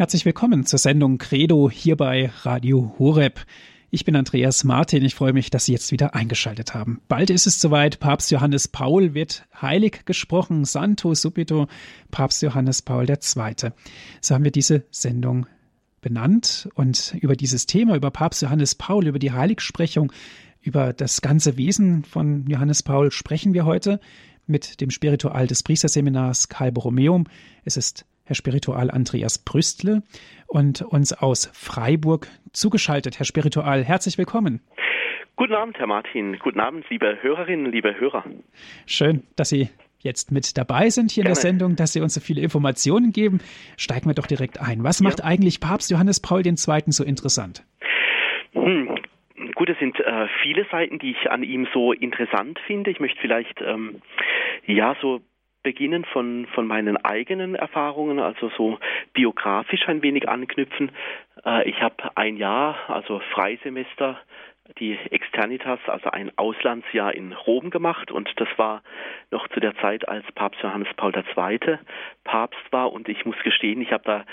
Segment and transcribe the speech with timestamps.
[0.00, 3.44] Herzlich willkommen zur Sendung Credo hier bei Radio Horeb.
[3.90, 5.04] Ich bin Andreas Martin.
[5.04, 7.02] Ich freue mich, dass Sie jetzt wieder eingeschaltet haben.
[7.06, 8.00] Bald ist es soweit.
[8.00, 10.64] Papst Johannes Paul wird heilig gesprochen.
[10.64, 11.66] Santo subito.
[12.10, 13.72] Papst Johannes Paul II.
[14.22, 15.44] So haben wir diese Sendung
[16.00, 20.14] benannt und über dieses Thema, über Papst Johannes Paul, über die Heiligsprechung,
[20.62, 24.00] über das ganze Wesen von Johannes Paul sprechen wir heute
[24.46, 27.26] mit dem Spiritual des Priesterseminars Karl Borromeum.
[27.66, 30.04] Es ist Herr Spiritual Andreas Brüstle
[30.46, 33.18] und uns aus Freiburg zugeschaltet.
[33.18, 34.60] Herr Spiritual, herzlich willkommen.
[35.34, 36.38] Guten Abend, Herr Martin.
[36.38, 38.22] Guten Abend, liebe Hörerinnen, liebe Hörer.
[38.86, 41.30] Schön, dass Sie jetzt mit dabei sind hier Gerne.
[41.30, 43.40] in der Sendung, dass Sie uns so viele Informationen geben.
[43.76, 44.84] Steigen wir doch direkt ein.
[44.84, 45.08] Was ja.
[45.08, 46.54] macht eigentlich Papst Johannes Paul II.
[46.56, 47.64] so interessant?
[48.52, 48.94] Hm.
[49.56, 52.92] Gut, es sind äh, viele Seiten, die ich an ihm so interessant finde.
[52.92, 54.00] Ich möchte vielleicht ähm,
[54.66, 55.20] ja so
[55.62, 58.78] beginnen von, von meinen eigenen Erfahrungen, also so
[59.12, 60.90] biografisch ein wenig anknüpfen.
[61.44, 64.18] Äh, ich habe ein Jahr, also Freisemester,
[64.78, 68.82] die Externitas, also ein Auslandsjahr in Rom gemacht und das war
[69.30, 71.78] noch zu der Zeit, als Papst Johannes Paul II.
[72.24, 74.24] Papst war und ich muss gestehen, ich habe da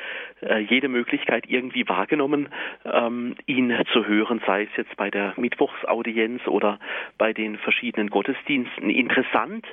[0.48, 2.50] äh, jede Möglichkeit irgendwie wahrgenommen,
[2.86, 6.80] ähm, ihn zu hören, sei es jetzt bei der Mittwochsaudienz oder
[7.18, 8.90] bei den verschiedenen Gottesdiensten.
[8.90, 9.66] Interessant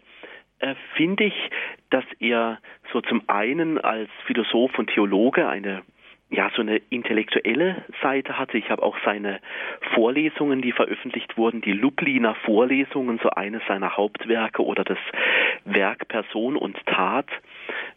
[0.58, 1.50] äh, finde ich,
[1.90, 2.58] dass er
[2.92, 5.82] so zum einen als Philosoph und Theologe eine
[6.30, 8.58] ja, so eine intellektuelle Seite hatte.
[8.58, 9.40] Ich habe auch seine
[9.94, 14.98] Vorlesungen, die veröffentlicht wurden, die Lubliner Vorlesungen, so eines seiner Hauptwerke oder das
[15.64, 17.28] Werk Person und Tat,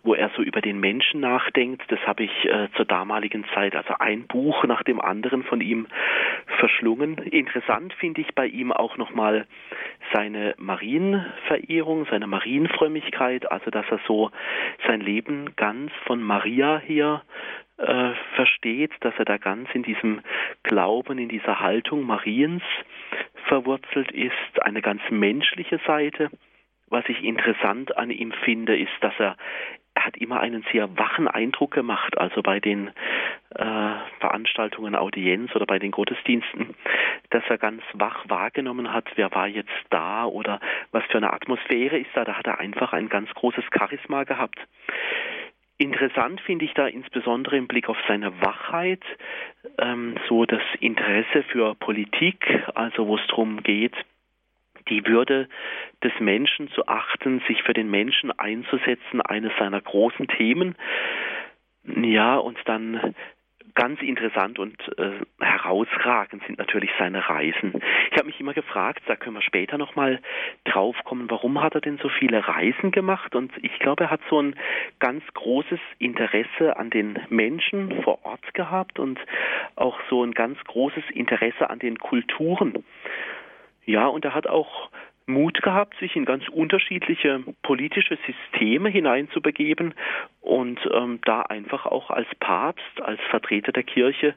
[0.04, 1.84] wo er so über den Menschen nachdenkt.
[1.88, 5.88] Das habe ich äh, zur damaligen Zeit, also ein Buch nach dem anderen von ihm
[6.60, 7.18] verschlungen.
[7.18, 9.48] Interessant finde ich bei ihm auch nochmal
[10.14, 14.32] seine Marienverehrung, seine Marienfrömmigkeit, also dass er so
[14.88, 17.24] sein Leben ganz von Maria hier
[17.78, 20.22] äh, versteht, dass er da ganz in diesem
[20.64, 22.64] Glauben, in dieser Haltung Mariens
[23.48, 26.30] verwurzelt ist, eine ganz menschliche Seite.
[26.90, 29.36] Was ich interessant an ihm finde, ist, dass er
[30.08, 32.88] hat immer einen sehr wachen Eindruck gemacht, also bei den
[33.56, 36.74] äh, Veranstaltungen, Audienz oder bei den Gottesdiensten,
[37.30, 40.60] dass er ganz wach wahrgenommen hat, wer war jetzt da oder
[40.92, 42.24] was für eine Atmosphäre ist da.
[42.24, 44.60] Da hat er einfach ein ganz großes Charisma gehabt.
[45.78, 49.04] Interessant finde ich da insbesondere im Blick auf seine Wachheit,
[49.78, 53.94] ähm, so das Interesse für Politik, also wo es darum geht,
[54.90, 55.48] die Würde
[56.04, 60.76] des Menschen zu achten, sich für den Menschen einzusetzen, eines seiner großen Themen.
[61.86, 63.16] Ja, und dann
[63.78, 67.80] ganz interessant und äh, herausragend sind natürlich seine Reisen.
[68.12, 70.20] Ich habe mich immer gefragt, da können wir später nochmal
[70.66, 73.36] drauf kommen, warum hat er denn so viele Reisen gemacht?
[73.36, 74.56] Und ich glaube, er hat so ein
[74.98, 79.20] ganz großes Interesse an den Menschen vor Ort gehabt und
[79.76, 82.84] auch so ein ganz großes Interesse an den Kulturen.
[83.88, 84.90] Ja, und er hat auch
[85.28, 89.94] Mut gehabt, sich in ganz unterschiedliche politische Systeme hineinzubegeben
[90.42, 94.36] und ähm, da einfach auch als Papst, als Vertreter der Kirche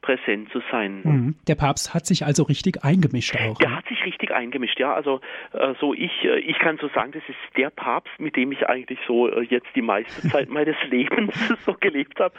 [0.00, 1.00] präsent zu sein.
[1.04, 1.34] Mhm.
[1.48, 3.58] Der Papst hat sich also richtig eingemischt auch.
[3.58, 3.76] Der ne?
[3.76, 4.94] hat sich richtig eingemischt, ja.
[4.94, 5.20] Also
[5.52, 8.68] äh, so ich, äh, ich kann so sagen, das ist der Papst, mit dem ich
[8.68, 11.34] eigentlich so äh, jetzt die meiste Zeit meines Lebens
[11.66, 12.34] so gelebt habe,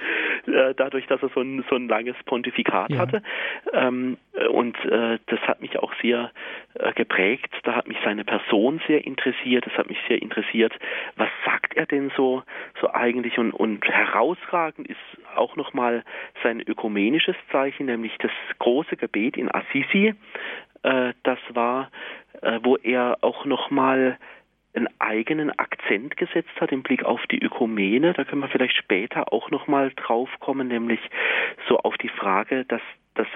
[0.77, 2.99] dadurch, dass er so ein, so ein langes Pontifikat ja.
[2.99, 3.21] hatte.
[3.73, 4.17] Ähm,
[4.51, 6.31] und das hat mich auch sehr
[6.95, 7.53] geprägt.
[7.63, 9.65] Da hat mich seine Person sehr interessiert.
[9.65, 10.73] Das hat mich sehr interessiert.
[11.17, 12.43] Was sagt er denn so,
[12.79, 13.37] so eigentlich?
[13.37, 14.97] Und, und herausragend ist
[15.35, 16.03] auch nochmal
[16.41, 20.13] sein ökumenisches Zeichen, nämlich das große Gebet in Assisi.
[20.83, 21.89] Äh, das war,
[22.41, 24.17] äh, wo er auch nochmal
[24.73, 28.13] einen eigenen Akzent gesetzt hat im Blick auf die Ökumene.
[28.13, 30.99] Da können wir vielleicht später auch nochmal drauf kommen, nämlich
[31.67, 32.81] so auf die Frage, dass
[33.15, 33.27] das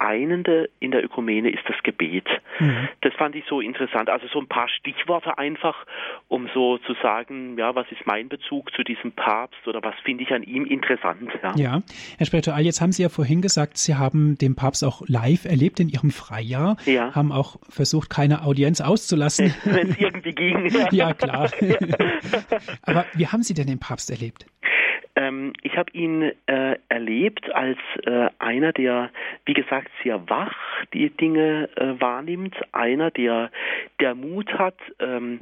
[0.00, 2.26] Einende in der Ökumene ist das Gebet.
[2.58, 2.88] Mhm.
[3.02, 4.08] Das fand ich so interessant.
[4.08, 5.76] Also so ein paar Stichworte einfach,
[6.28, 10.24] um so zu sagen, ja, was ist mein Bezug zu diesem Papst oder was finde
[10.24, 11.30] ich an ihm interessant.
[11.42, 11.82] Ja, ja.
[12.16, 15.80] Herr Spiritual, jetzt haben Sie ja vorhin gesagt, Sie haben den Papst auch live erlebt
[15.80, 17.14] in Ihrem Freijahr, ja.
[17.14, 19.54] haben auch versucht, keine Audienz auszulassen.
[19.64, 20.66] Wenn es irgendwie ging.
[20.66, 21.50] Ja, ja klar.
[22.82, 24.46] Aber wie haben Sie denn den Papst erlebt?
[25.20, 29.10] Ähm, ich habe ihn äh, erlebt als äh, einer, der,
[29.44, 30.56] wie gesagt, sehr wach
[30.94, 33.50] die Dinge äh, wahrnimmt, einer, der,
[34.00, 35.40] der Mut hat, ähm,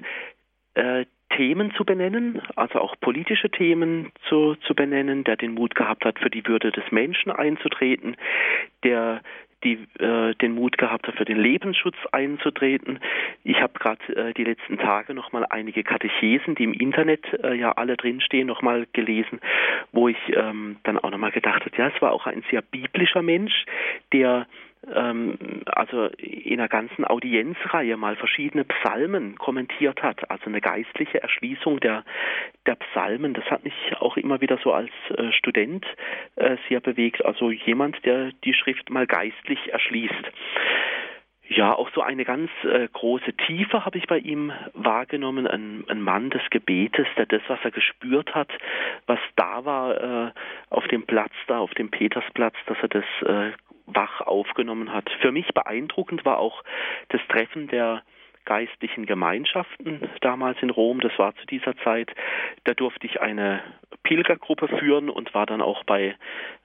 [0.74, 1.04] äh,
[1.36, 6.18] Themen zu benennen, also auch politische Themen zu, zu benennen, der den Mut gehabt hat,
[6.18, 8.16] für die Würde des Menschen einzutreten,
[8.82, 9.20] der
[9.64, 13.00] die äh, den Mut gehabt hat, für den Lebensschutz einzutreten.
[13.44, 17.54] Ich habe gerade äh, die letzten Tage noch mal einige Katechesen, die im Internet äh,
[17.54, 19.40] ja alle drinstehen, noch mal gelesen,
[19.92, 22.62] wo ich ähm, dann auch noch mal gedacht habe, ja, es war auch ein sehr
[22.62, 23.64] biblischer Mensch,
[24.12, 24.46] der
[24.86, 32.04] also in einer ganzen Audienzreihe mal verschiedene Psalmen kommentiert hat, also eine geistliche Erschließung der,
[32.66, 33.34] der Psalmen.
[33.34, 35.84] Das hat mich auch immer wieder so als äh, Student
[36.36, 40.32] äh, sehr bewegt, also jemand, der die Schrift mal geistlich erschließt.
[41.50, 45.46] Ja, auch so eine ganz äh, große Tiefe habe ich bei ihm wahrgenommen.
[45.46, 48.50] Ein, ein, Mann des Gebetes, der das, was er gespürt hat,
[49.06, 50.30] was da war äh,
[50.68, 53.52] auf dem Platz da, auf dem Petersplatz, dass er das äh,
[53.94, 55.10] wach aufgenommen hat.
[55.20, 56.62] Für mich beeindruckend war auch
[57.08, 58.02] das Treffen der
[58.48, 61.00] geistlichen Gemeinschaften damals in Rom.
[61.00, 62.10] Das war zu dieser Zeit.
[62.64, 63.62] Da durfte ich eine
[64.04, 66.16] Pilgergruppe führen und war dann auch bei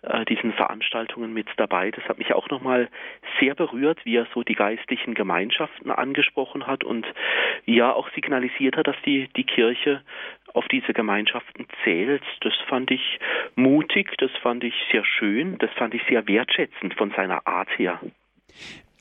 [0.02, 1.92] äh, diesen Veranstaltungen mit dabei.
[1.92, 2.88] Das hat mich auch nochmal
[3.42, 7.06] sehr berührt, wie er so die geistlichen Gemeinschaften angesprochen hat und
[7.66, 10.02] ja auch signalisiert hat, dass die, die Kirche
[10.54, 12.24] auf diese Gemeinschaften zählt.
[12.42, 13.20] Das fand ich
[13.56, 18.00] mutig, das fand ich sehr schön, das fand ich sehr wertschätzend von seiner Art her.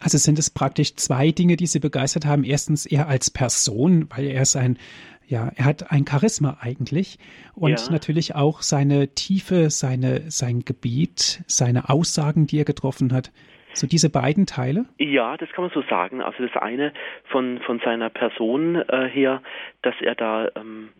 [0.03, 2.45] Also sind es praktisch zwei Dinge, die Sie begeistert haben.
[2.45, 4.79] Erstens er als Person, weil er ist ein,
[5.27, 7.19] ja, er hat ein Charisma eigentlich
[7.55, 7.93] und ja.
[7.93, 13.33] natürlich auch seine Tiefe, seine, sein Gebiet, seine Aussagen, die er getroffen hat.
[13.75, 14.85] So diese beiden Teile?
[14.99, 16.21] Ja, das kann man so sagen.
[16.21, 16.93] Also das eine
[17.31, 19.43] von, von seiner Person äh, her,
[19.81, 20.91] dass er da ähm,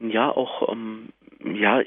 [0.00, 1.10] ja auch ähm,
[1.44, 1.82] ja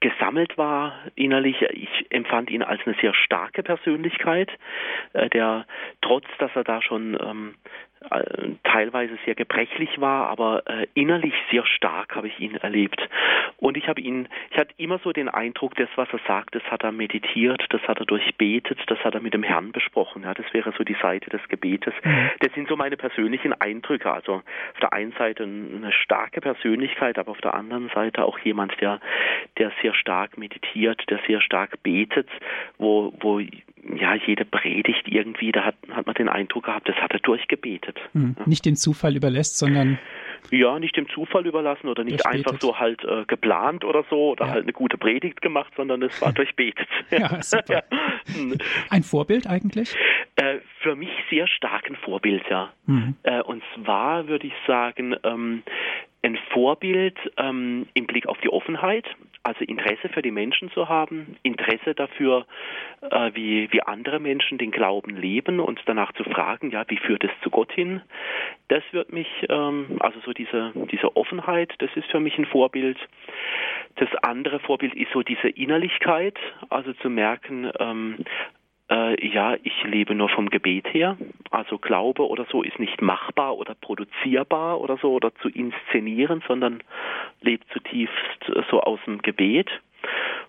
[0.00, 1.62] gesammelt war innerlich.
[1.62, 4.50] Ich empfand ihn als eine sehr starke Persönlichkeit,
[5.12, 5.66] äh, der
[6.00, 7.54] trotz, dass er da schon ähm,
[7.93, 7.93] äh,
[8.64, 13.00] teilweise sehr gebrechlich war, aber äh, innerlich sehr stark habe ich ihn erlebt.
[13.58, 16.62] Und ich habe ihn, ich hatte immer so den Eindruck, das, was er sagt, das
[16.64, 20.22] hat er meditiert, das hat er durchbetet, das hat er mit dem Herrn besprochen.
[20.24, 21.94] Ja, das wäre so die Seite des Gebetes.
[22.02, 22.30] Mhm.
[22.40, 24.10] Das sind so meine persönlichen Eindrücke.
[24.12, 28.80] Also auf der einen Seite eine starke Persönlichkeit, aber auf der anderen Seite auch jemand,
[28.80, 29.00] der,
[29.58, 32.28] der sehr stark meditiert, der sehr stark betet,
[32.78, 33.40] wo, wo
[33.96, 37.98] ja, jede Predigt irgendwie, da hat, hat man den Eindruck gehabt, das hat er durchgebetet.
[38.12, 38.44] Hm, ja.
[38.46, 39.98] Nicht dem Zufall überlässt, sondern.
[40.50, 44.46] Ja, nicht dem Zufall überlassen oder nicht einfach so halt äh, geplant oder so oder
[44.46, 44.52] ja.
[44.52, 46.88] halt eine gute Predigt gemacht, sondern es war durchbetet.
[47.10, 47.84] ja, super.
[48.90, 49.96] Ein Vorbild eigentlich?
[50.36, 52.72] Äh, für mich sehr stark ein Vorbild, ja.
[52.86, 53.14] Mhm.
[53.22, 55.62] Äh, und zwar würde ich sagen, ähm,
[56.22, 59.04] ein Vorbild ähm, im Blick auf die Offenheit,
[59.44, 62.46] also Interesse für die Menschen zu haben, Interesse dafür,
[63.02, 67.24] äh, wie, wie andere Menschen den Glauben leben und danach zu fragen, ja, wie führt
[67.24, 68.00] es zu Gott hin?
[68.68, 72.96] Das wird mich, ähm, also so diese, diese Offenheit, das ist für mich ein Vorbild.
[73.96, 76.38] Das andere Vorbild ist so diese Innerlichkeit,
[76.70, 78.24] also zu merken, ähm,
[78.90, 81.16] äh, ja, ich lebe nur vom Gebet her.
[81.50, 86.82] Also Glaube oder so ist nicht machbar oder produzierbar oder so oder zu inszenieren, sondern
[87.40, 88.14] lebt zutiefst
[88.70, 89.70] so aus dem Gebet.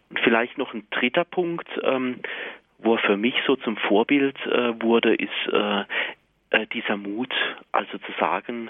[0.10, 2.20] Und vielleicht noch ein dritter Punkt, ähm,
[2.80, 5.82] wo er für mich so zum Vorbild äh, wurde, ist äh,
[6.50, 7.34] äh, dieser Mut,
[7.72, 8.70] also zu sagen,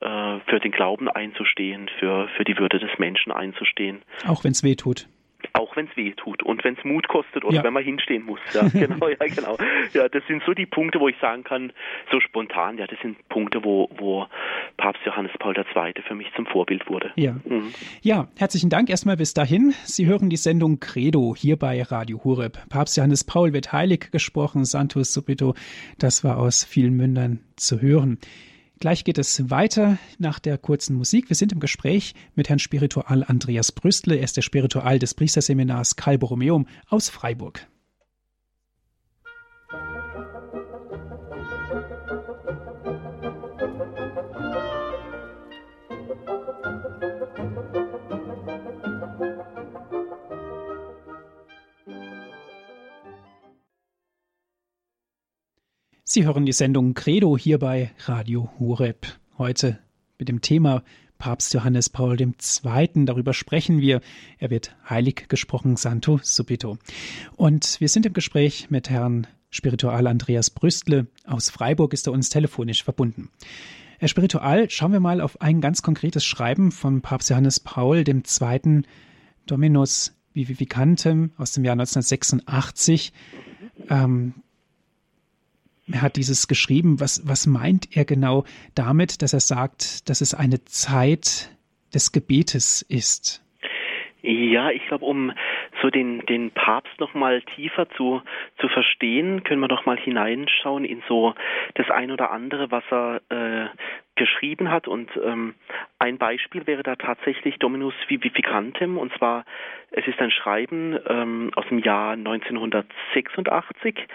[0.00, 4.02] äh, für den Glauben einzustehen, für, für die Würde des Menschen einzustehen.
[4.26, 5.06] Auch wenn es weh tut
[5.54, 7.64] auch wenn es weh tut und wenn es Mut kostet oder ja.
[7.64, 8.40] wenn man hinstehen muss.
[8.52, 9.56] Ja, genau, ja, genau.
[9.92, 11.72] Ja, das sind so die Punkte, wo ich sagen kann,
[12.10, 14.26] so spontan, ja, das sind Punkte, wo, wo
[14.76, 15.94] Papst Johannes Paul II.
[16.06, 17.12] für mich zum Vorbild wurde.
[17.16, 17.36] Ja.
[17.44, 17.72] Mhm.
[18.02, 19.74] Ja, herzlichen Dank erstmal bis dahin.
[19.84, 22.58] Sie hören die Sendung Credo hier bei Radio Hureb.
[22.68, 25.54] Papst Johannes Paul wird heilig gesprochen, Santus Subito.
[25.98, 28.18] Das war aus vielen Mündern zu hören.
[28.82, 31.28] Gleich geht es weiter nach der kurzen Musik.
[31.28, 34.16] Wir sind im Gespräch mit Herrn Spiritual Andreas Brüstle.
[34.16, 37.68] Er ist der Spiritual des Priesterseminars Karl Borromeum aus Freiburg.
[56.04, 59.06] Sie hören die Sendung Credo hier bei Radio Hureb.
[59.38, 59.78] Heute
[60.18, 60.82] mit dem Thema
[61.16, 63.04] Papst Johannes Paul II.
[63.04, 64.00] Darüber sprechen wir.
[64.38, 66.76] Er wird heilig gesprochen, Santo Subito.
[67.36, 71.06] Und wir sind im Gespräch mit Herrn Spiritual Andreas Brüstle.
[71.24, 73.30] Aus Freiburg ist er uns telefonisch verbunden.
[74.00, 78.82] Herr Spiritual, schauen wir mal auf ein ganz konkretes Schreiben von Papst Johannes Paul II.
[79.46, 83.12] Dominus Vivificantem aus dem Jahr 1986.
[83.88, 84.34] Ähm,
[85.92, 87.00] er hat dieses geschrieben.
[87.00, 88.44] Was, was meint er genau
[88.74, 91.50] damit, dass er sagt, dass es eine Zeit
[91.94, 93.42] des Gebetes ist?
[94.22, 95.32] Ja, ich glaube, um
[95.82, 98.22] so den, den Papst noch mal tiefer zu,
[98.58, 101.34] zu verstehen, können wir doch mal hineinschauen in so
[101.74, 103.68] das ein oder andere, was er äh,
[104.14, 104.86] geschrieben hat.
[104.86, 105.54] Und ähm,
[105.98, 108.96] ein Beispiel wäre da tatsächlich Dominus Vivificantem.
[108.96, 109.44] Und zwar,
[109.90, 114.06] es ist ein Schreiben ähm, aus dem Jahr 1986.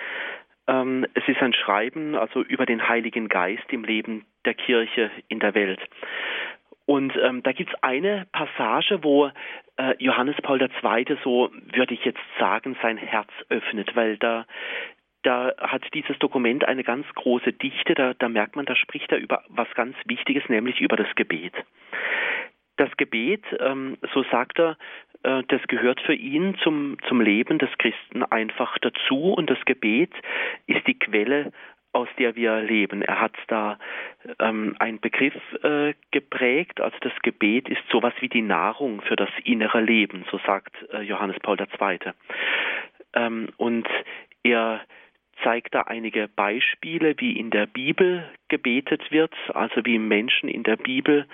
[0.67, 5.39] Ähm, es ist ein Schreiben also über den Heiligen Geist im Leben der Kirche in
[5.39, 5.79] der Welt.
[6.85, 9.29] Und ähm, da gibt es eine Passage, wo
[9.77, 11.17] äh, Johannes Paul II.
[11.23, 14.45] so, würde ich jetzt sagen, sein Herz öffnet, weil da
[15.23, 19.17] da hat dieses Dokument eine ganz große Dichte, da, da merkt man, da spricht er
[19.17, 21.53] über was ganz Wichtiges, nämlich über das Gebet.
[22.77, 24.77] Das Gebet, ähm, so sagt er,
[25.47, 30.13] das gehört für ihn zum, zum Leben des Christen einfach dazu und das Gebet
[30.67, 31.51] ist die Quelle
[31.93, 33.01] aus der wir leben.
[33.01, 33.79] Er hat da
[34.39, 39.29] ähm, einen Begriff äh, geprägt, also das Gebet ist sowas wie die Nahrung für das
[39.43, 41.99] innere Leben, so sagt äh, Johannes Paul II.
[43.13, 43.87] Ähm, und
[44.43, 44.81] er
[45.43, 50.77] zeigt da einige Beispiele, wie in der Bibel gebetet wird, also wie Menschen in der
[50.77, 51.25] Bibel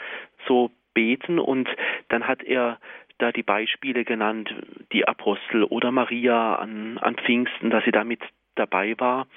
[0.48, 1.68] so beten und
[2.10, 2.80] dann hat er
[3.20, 4.54] da die Beispiele genannt,
[4.92, 8.22] die Apostel oder Maria an, an Pfingsten, dass sie damit
[8.56, 9.28] dabei war.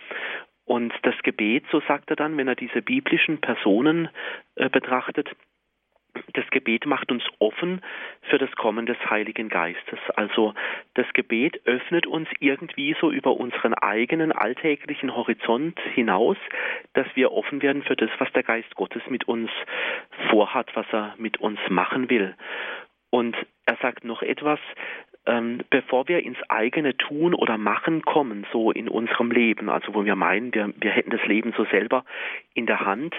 [0.64, 4.09] Und das Gebet, so sagt er dann, wenn er diese biblischen Personen
[4.56, 5.28] äh, betrachtet,
[6.33, 7.83] das Gebet macht uns offen
[8.23, 9.99] für das Kommen des Heiligen Geistes.
[10.14, 10.54] Also
[10.95, 16.37] das Gebet öffnet uns irgendwie so über unseren eigenen alltäglichen Horizont hinaus,
[16.95, 19.50] dass wir offen werden für das, was der Geist Gottes mit uns
[20.30, 22.35] vorhat, was er mit uns machen will.
[23.16, 24.58] Und er sagt noch etwas,
[25.25, 30.04] ähm, bevor wir ins eigene Tun oder Machen kommen, so in unserem Leben, also wo
[30.04, 32.04] wir meinen, wir, wir hätten das Leben so selber
[32.52, 33.14] in der Hand,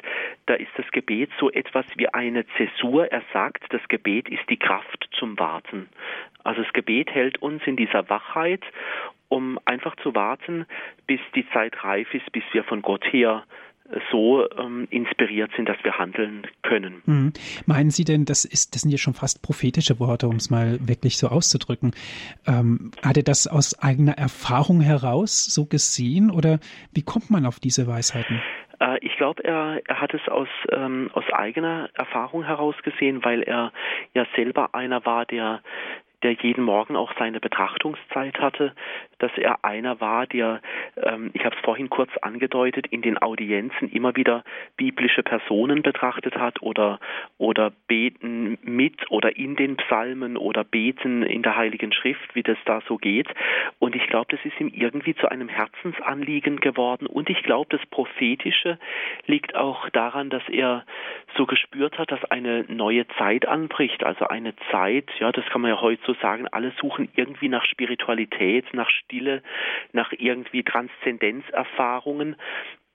[0.45, 3.11] da ist das Gebet so etwas wie eine Zäsur.
[3.11, 5.89] Er sagt, das Gebet ist die Kraft zum Warten.
[6.43, 8.61] Also das Gebet hält uns in dieser Wachheit,
[9.29, 10.67] um einfach zu warten,
[11.07, 13.45] bis die Zeit reif ist, bis wir von Gott her
[14.11, 17.01] so ähm, inspiriert sind, dass wir handeln können.
[17.05, 17.33] Mhm.
[17.65, 20.77] Meinen Sie denn, das ist, das sind ja schon fast prophetische Worte, um es mal
[20.87, 21.91] wirklich so auszudrücken.
[22.45, 26.59] Ähm, hat er das aus eigener Erfahrung heraus so gesehen oder
[26.93, 28.41] wie kommt man auf diese Weisheiten?
[28.79, 33.41] Äh, ich glaube, er, er hat es aus, ähm, aus eigener Erfahrung heraus gesehen, weil
[33.43, 33.71] er
[34.13, 35.61] ja selber einer war, der
[36.23, 38.73] der jeden Morgen auch seine Betrachtungszeit hatte,
[39.19, 40.61] dass er einer war, der,
[41.01, 44.43] ähm, ich habe es vorhin kurz angedeutet, in den Audienzen immer wieder
[44.77, 46.99] biblische Personen betrachtet hat oder,
[47.37, 52.57] oder beten mit oder in den Psalmen oder beten in der Heiligen Schrift, wie das
[52.65, 53.27] da so geht.
[53.79, 57.07] Und ich glaube, das ist ihm irgendwie zu einem Herzensanliegen geworden.
[57.07, 58.79] Und ich glaube, das Prophetische
[59.25, 60.83] liegt auch daran, dass er
[61.35, 65.71] so gespürt hat, dass eine neue Zeit anbricht, also eine Zeit, ja, das kann man
[65.71, 69.43] ja heute so sagen, alle suchen irgendwie nach Spiritualität, nach Stille,
[69.91, 72.35] nach irgendwie Transzendenzerfahrungen.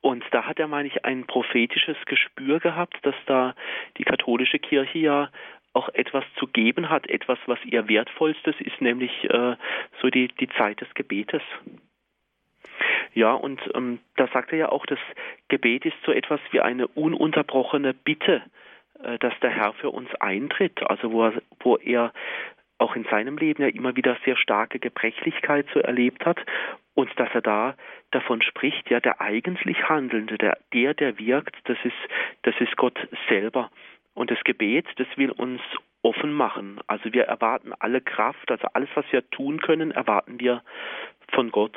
[0.01, 3.55] Und da hat er, meine ich, ein prophetisches Gespür gehabt, dass da
[3.99, 5.31] die katholische Kirche ja
[5.75, 9.57] auch etwas zu geben hat, etwas, was ihr wertvollstes ist, nämlich äh,
[10.01, 11.43] so die, die Zeit des Gebetes.
[13.15, 14.99] Ja, und ähm, da sagt er ja auch, das
[15.49, 18.43] Gebet ist so etwas wie eine ununterbrochene Bitte,
[19.03, 22.13] äh, dass der Herr für uns eintritt, also wo er, wo er
[22.83, 26.39] auch in seinem Leben ja immer wieder sehr starke Gebrechlichkeit so erlebt hat
[26.95, 27.75] und dass er da
[28.11, 31.97] davon spricht, ja, der eigentlich Handelnde, der, der, der wirkt, das ist,
[32.43, 32.99] das ist Gott
[33.29, 33.71] selber.
[34.15, 35.63] Und das Gebet, das will uns
[36.03, 36.81] offen machen.
[36.89, 40.63] Also wir erwarten alle Kraft, also alles, was wir tun können, erwarten wir
[41.33, 41.77] von Gott.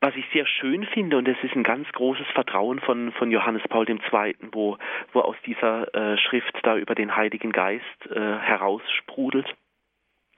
[0.00, 3.62] Was ich sehr schön finde, und das ist ein ganz großes Vertrauen von, von Johannes
[3.68, 4.76] Paul II., wo,
[5.12, 9.46] wo aus dieser äh, Schrift da über den Heiligen Geist äh, heraussprudelt,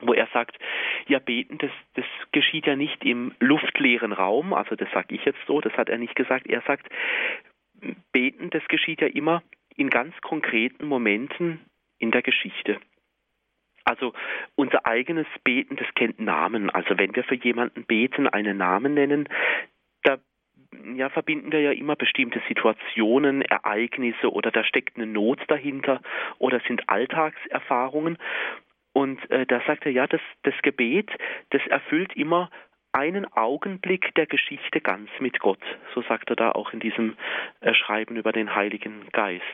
[0.00, 0.58] wo er sagt,
[1.06, 5.40] ja, beten, das, das geschieht ja nicht im luftleeren Raum, also das sage ich jetzt
[5.46, 6.88] so, das hat er nicht gesagt, er sagt,
[8.12, 9.42] beten, das geschieht ja immer
[9.76, 11.60] in ganz konkreten Momenten
[11.98, 12.78] in der Geschichte.
[13.84, 14.12] Also
[14.54, 16.68] unser eigenes Beten, das kennt Namen.
[16.68, 19.28] Also wenn wir für jemanden beten, einen Namen nennen,
[20.02, 20.18] da
[20.94, 26.02] ja, verbinden wir ja immer bestimmte Situationen, Ereignisse oder da steckt eine Not dahinter
[26.38, 28.18] oder sind Alltagserfahrungen.
[28.92, 31.10] Und äh, da sagt er, ja, das, das Gebet,
[31.50, 32.50] das erfüllt immer
[32.92, 35.62] einen Augenblick der Geschichte ganz mit Gott.
[35.94, 37.16] So sagt er da auch in diesem
[37.60, 39.44] äh, Schreiben über den Heiligen Geist.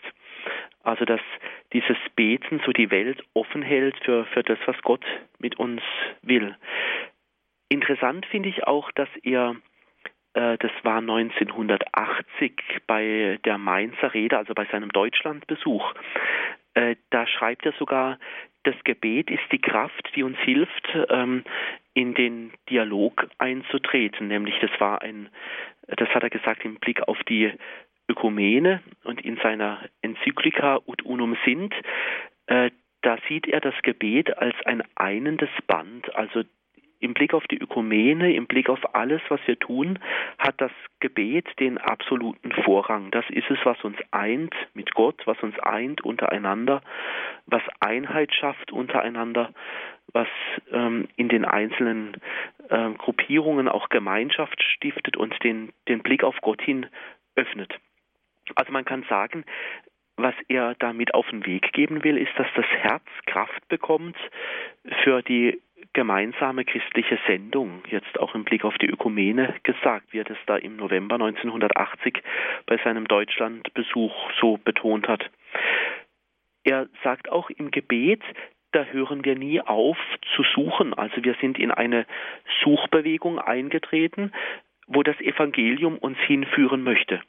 [0.83, 1.21] Also dass
[1.73, 5.05] dieses Beten so die Welt offen hält für, für das, was Gott
[5.39, 5.83] mit uns
[6.23, 6.57] will.
[7.69, 9.57] Interessant finde ich auch, dass er
[10.35, 12.53] äh, das war 1980
[12.87, 15.95] bei der Mainzer Rede, also bei seinem Deutschlandbesuch.
[16.75, 18.19] Äh, da schreibt er sogar,
[18.65, 21.45] das Gebet ist die Kraft, die uns hilft, ähm,
[21.95, 25.29] in den Dialog einzutreten, nämlich das war ein,
[25.87, 27.53] das hat er gesagt im Blick auf die
[28.09, 31.75] Ökumene und in seiner Enzyklika Ut Unum Sint,
[32.47, 32.71] äh,
[33.03, 36.43] da sieht er das Gebet als ein einendes Band, also
[37.05, 39.99] im Blick auf die Ökumene, im Blick auf alles, was wir tun,
[40.39, 43.11] hat das Gebet den absoluten Vorrang.
[43.11, 46.81] Das ist es, was uns eint mit Gott, was uns eint untereinander,
[47.47, 49.53] was Einheit schafft untereinander,
[50.13, 50.29] was
[50.73, 52.17] ähm, in den einzelnen
[52.71, 56.87] äh, Gruppierungen auch Gemeinschaft stiftet und den, den Blick auf Gott hin
[57.37, 57.75] öffnet.
[58.55, 59.45] Also man kann sagen,
[60.17, 64.17] was er damit auf den Weg geben will, ist, dass das Herz Kraft bekommt
[65.03, 65.61] für die
[65.95, 70.57] gemeinsame christliche Sendung, jetzt auch im Blick auf die Ökumene gesagt, wie er das da
[70.57, 72.23] im November 1980
[72.67, 75.31] bei seinem Deutschlandbesuch so betont hat.
[76.65, 78.23] Er sagt auch im Gebet,
[78.73, 79.97] da hören wir nie auf
[80.35, 80.95] zu suchen.
[80.95, 82.07] Also wir sind in eine
[82.63, 84.33] Suchbewegung eingetreten,
[84.87, 87.21] wo das Evangelium uns hinführen möchte.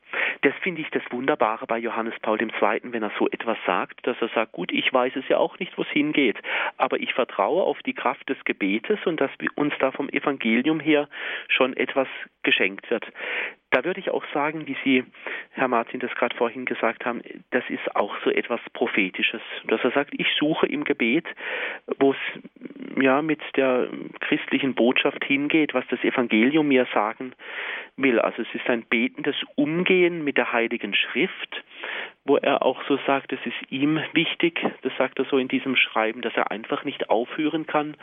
[0.42, 2.52] Das finde ich das Wunderbare bei Johannes Paul II.,
[2.84, 5.78] wenn er so etwas sagt, dass er sagt, gut, ich weiß es ja auch nicht,
[5.78, 6.38] wo es hingeht,
[6.78, 11.08] aber ich vertraue auf die Kraft des Gebetes und dass uns da vom Evangelium her
[11.48, 12.08] schon etwas
[12.44, 13.06] geschenkt wird.
[13.76, 15.04] Da würde ich auch sagen, wie Sie,
[15.52, 19.92] Herr Martin, das gerade vorhin gesagt haben, das ist auch so etwas Prophetisches, dass er
[19.92, 21.26] sagt, ich suche im Gebet,
[22.00, 22.18] wo es
[23.02, 23.90] ja mit der
[24.22, 27.34] christlichen Botschaft hingeht, was das Evangelium mir sagen
[27.98, 28.18] will.
[28.18, 31.62] Also es ist ein betendes Umgehen mit der Heiligen Schrift,
[32.26, 35.76] wo er auch so sagt, es ist ihm wichtig, das sagt er so in diesem
[35.76, 37.96] Schreiben, dass er einfach nicht aufhören kann,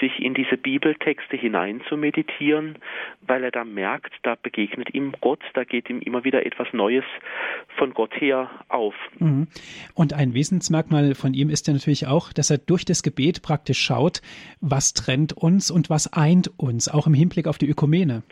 [0.00, 2.78] sich in diese Bibeltexte hinein zu meditieren,
[3.20, 7.04] weil er da merkt, da begegnet ihm Gott, da geht ihm immer wieder etwas Neues
[7.76, 8.94] von Gott her auf.
[9.18, 9.48] Mhm.
[9.94, 13.78] Und ein Wesensmerkmal von ihm ist ja natürlich auch, dass er durch das Gebet praktisch
[13.78, 14.22] schaut,
[14.62, 18.22] was trennt uns und was eint uns, auch im Hinblick auf die Ökumene.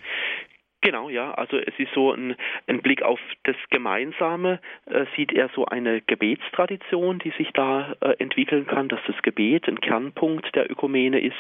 [0.87, 1.33] Genau, ja.
[1.33, 2.37] Also es ist so ein,
[2.69, 8.15] ein Blick auf das Gemeinsame, äh, sieht er so eine Gebetstradition, die sich da äh,
[8.21, 11.35] entwickeln kann, dass das Gebet ein Kernpunkt der Ökumene ist.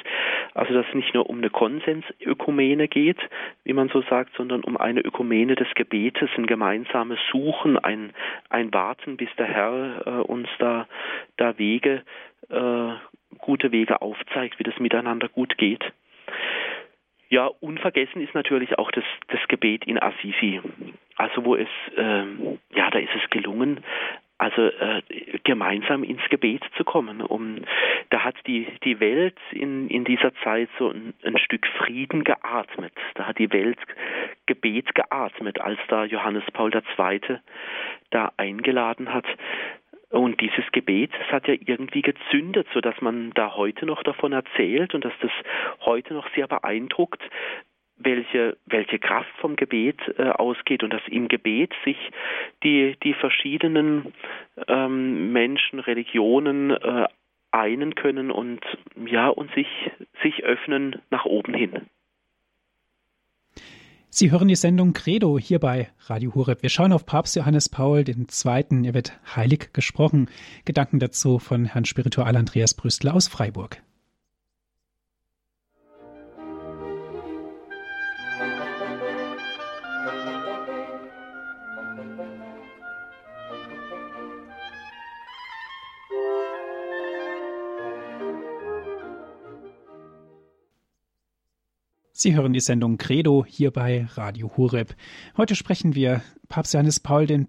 [0.55, 3.21] Also dass es nicht nur um eine Konsensökumene geht,
[3.62, 8.14] wie man so sagt, sondern um eine Ökumene des Gebetes, ein gemeinsames Suchen, ein,
[8.51, 10.88] ein Warten, bis der Herr äh, uns da,
[11.37, 12.03] da Wege,
[12.51, 12.92] äh,
[13.38, 15.85] gute Wege aufzeigt, wie das miteinander gut geht.
[17.29, 20.61] Ja, unvergessen ist natürlich auch das, das Gebet in Assisi.
[21.17, 23.83] Also wo es, ähm, ja, da ist es gelungen,
[24.39, 25.03] also äh,
[25.45, 27.23] gemeinsam ins Gebet zu kommen.
[27.23, 27.62] Um,
[28.11, 32.93] da hat die, die Welt in, in dieser Zeit so ein, ein Stück Frieden geatmet.
[33.15, 33.79] Da hat die Welt
[34.45, 37.39] Gebet geatmet, als da Johannes Paul II.
[38.11, 39.27] da eingeladen hat,
[40.11, 44.33] und dieses Gebet, das hat ja irgendwie gezündet, so dass man da heute noch davon
[44.33, 45.33] erzählt und dass das
[45.81, 47.23] heute noch sehr beeindruckt,
[47.99, 51.97] welche, welche Kraft vom Gebet äh, ausgeht und dass im Gebet sich
[52.62, 54.12] die, die verschiedenen
[54.69, 57.07] ähm, Menschen, Religionen äh,
[57.51, 58.61] einen können und
[59.07, 59.69] ja und sich,
[60.23, 61.87] sich öffnen nach oben hin.
[64.09, 66.62] Sie hören die Sendung Credo hier bei Radio Horeb.
[66.62, 68.16] Wir schauen auf Papst Johannes Paul II.
[68.85, 70.29] Er wird heilig gesprochen.
[70.64, 73.83] Gedanken dazu von Herrn Spiritual Andreas Brüstler aus Freiburg.
[92.18, 94.94] Sie hören die Sendung Credo hier bei Radio Hureb.
[95.37, 97.46] Heute sprechen wir Papst Johannes Paul II.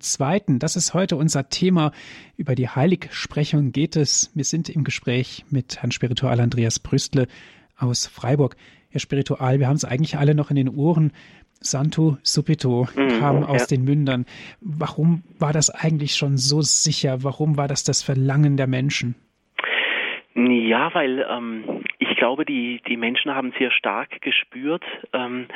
[0.60, 1.94] Das ist heute unser Thema.
[2.36, 4.30] Über die Heiligsprechung geht es.
[4.36, 7.28] Wir sind im Gespräch mit Herrn Spiritual Andreas Brüstle
[7.78, 8.58] aus Freiburg.
[8.90, 11.14] Herr Spiritual, wir haben es eigentlich alle noch in den Ohren.
[11.62, 13.68] Santo Subito mhm, kam aus ja.
[13.68, 14.26] den Mündern.
[14.60, 17.24] Warum war das eigentlich schon so sicher?
[17.24, 19.16] Warum war das das Verlangen der Menschen?
[20.36, 21.64] Ja, weil ähm,
[22.00, 25.48] ich glaube, die, die Menschen haben sehr stark gespürt, ähm,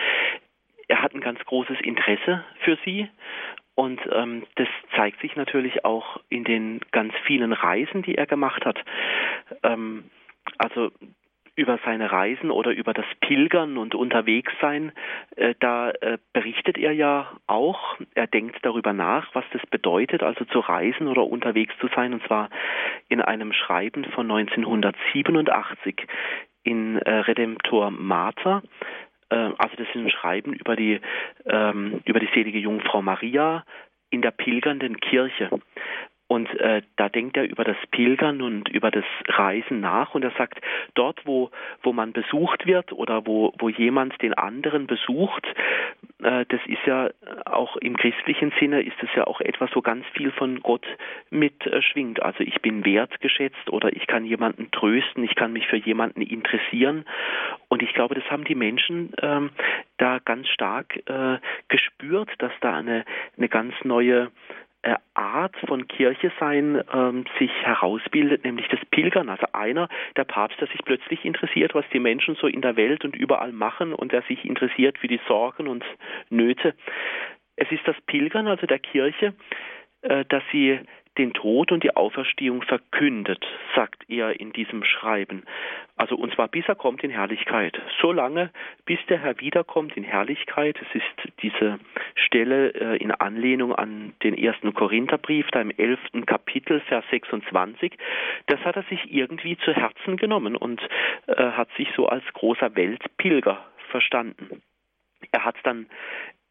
[0.87, 3.07] er hat ein ganz großes Interesse für sie.
[3.75, 8.65] Und ähm, das zeigt sich natürlich auch in den ganz vielen Reisen, die er gemacht
[8.65, 8.77] hat.
[9.63, 10.03] Ähm,
[10.57, 10.91] also
[11.55, 14.91] über seine Reisen oder über das Pilgern und Unterwegssein,
[15.35, 20.45] äh, da äh, berichtet er ja auch, er denkt darüber nach, was das bedeutet, also
[20.45, 22.49] zu reisen oder unterwegs zu sein, und zwar
[23.09, 26.07] in einem Schreiben von 1987
[26.63, 28.63] in äh, Redemptor Mater.
[29.29, 30.99] Äh, also das ist ein Schreiben über die,
[31.45, 33.63] ähm, über die selige Jungfrau Maria
[34.09, 35.49] in der pilgernden Kirche.
[36.31, 40.31] Und äh, da denkt er über das Pilgern und über das Reisen nach und er
[40.37, 40.61] sagt,
[40.93, 41.51] dort, wo,
[41.83, 45.45] wo man besucht wird oder wo, wo jemand den anderen besucht,
[46.23, 47.09] äh, das ist ja
[47.43, 50.85] auch im christlichen Sinne, ist es ja auch etwas, wo ganz viel von Gott
[51.31, 52.19] mitschwingt.
[52.19, 56.21] Äh, also ich bin wertgeschätzt oder ich kann jemanden trösten, ich kann mich für jemanden
[56.21, 57.03] interessieren.
[57.67, 59.49] Und ich glaube, das haben die Menschen ähm,
[59.97, 63.03] da ganz stark äh, gespürt, dass da eine,
[63.35, 64.31] eine ganz neue
[65.13, 69.29] Art von Kirche sein ähm, sich herausbildet, nämlich das Pilgern.
[69.29, 73.05] Also einer, der Papst, der sich plötzlich interessiert, was die Menschen so in der Welt
[73.05, 75.85] und überall machen und der sich interessiert für die Sorgen und
[76.29, 76.73] Nöte.
[77.55, 79.33] Es ist das Pilgern, also der Kirche,
[80.01, 80.79] äh, dass sie
[81.17, 83.45] den Tod und die Auferstehung verkündet,
[83.75, 85.43] sagt er in diesem Schreiben.
[85.97, 87.79] Also und zwar bis er kommt in Herrlichkeit.
[88.01, 88.49] So lange,
[88.85, 90.77] bis der Herr wiederkommt in Herrlichkeit.
[90.81, 91.79] Es ist diese
[92.15, 97.97] Stelle äh, in Anlehnung an den ersten Korintherbrief, da im elften Kapitel, Vers 26.
[98.47, 100.81] Das hat er sich irgendwie zu Herzen genommen und
[101.27, 104.61] äh, hat sich so als großer Weltpilger verstanden.
[105.31, 105.87] Er hat dann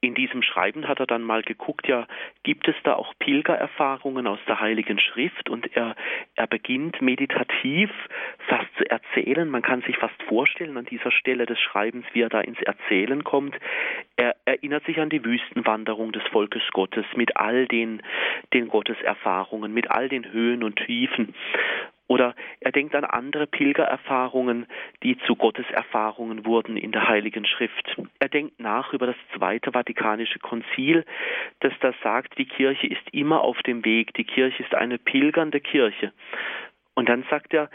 [0.02, 2.06] in diesem Schreiben hat er dann mal geguckt, ja,
[2.42, 5.50] gibt es da auch Pilgererfahrungen aus der Heiligen Schrift?
[5.50, 5.94] Und er,
[6.36, 7.90] er beginnt meditativ
[8.48, 9.48] fast zu erzählen.
[9.48, 13.24] Man kann sich fast vorstellen an dieser Stelle des Schreibens, wie er da ins Erzählen
[13.24, 13.56] kommt.
[14.16, 18.02] Er erinnert sich an die Wüstenwanderung des Volkes Gottes mit all den,
[18.54, 21.34] den Gotteserfahrungen, mit all den Höhen und Tiefen.
[22.10, 24.66] Oder er denkt an andere Pilgererfahrungen,
[25.04, 27.96] die zu Gotteserfahrungen wurden in der Heiligen Schrift.
[28.18, 31.04] Er denkt nach über das Zweite Vatikanische Konzil,
[31.60, 35.60] das da sagt, die Kirche ist immer auf dem Weg, die Kirche ist eine pilgernde
[35.60, 36.12] Kirche.
[36.94, 37.70] Und dann sagt er,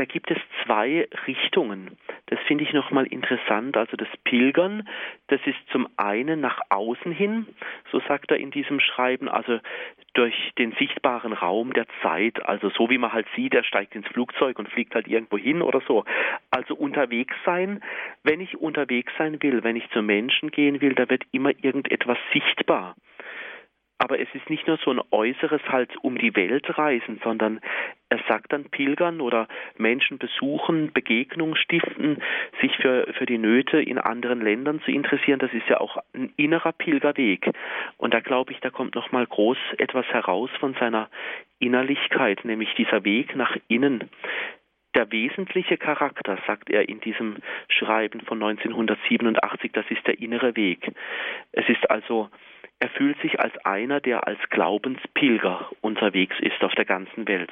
[0.00, 1.98] da gibt es zwei Richtungen.
[2.28, 3.76] Das finde ich nochmal interessant.
[3.76, 4.88] Also das Pilgern,
[5.26, 7.46] das ist zum einen nach außen hin,
[7.92, 9.60] so sagt er in diesem Schreiben, also
[10.14, 14.08] durch den sichtbaren Raum der Zeit, also so wie man halt sieht, er steigt ins
[14.08, 16.06] Flugzeug und fliegt halt irgendwo hin oder so.
[16.50, 17.82] Also unterwegs sein,
[18.24, 22.16] wenn ich unterwegs sein will, wenn ich zu Menschen gehen will, da wird immer irgendetwas
[22.32, 22.96] sichtbar.
[23.98, 27.60] Aber es ist nicht nur so ein äußeres halt um die Welt reisen, sondern
[28.10, 29.46] er sagt dann Pilgern oder
[29.78, 32.20] Menschen besuchen, Begegnungen stiften,
[32.60, 35.38] sich für, für die Nöte in anderen Ländern zu interessieren.
[35.38, 37.48] Das ist ja auch ein innerer Pilgerweg.
[37.98, 41.08] Und da glaube ich, da kommt nochmal groß etwas heraus von seiner
[41.60, 44.10] Innerlichkeit, nämlich dieser Weg nach innen.
[44.96, 47.36] Der wesentliche Charakter, sagt er in diesem
[47.68, 50.90] Schreiben von 1987, das ist der innere Weg.
[51.52, 52.28] Es ist also
[52.80, 57.50] er fühlt sich als einer, der als Glaubenspilger unterwegs ist auf der ganzen Welt.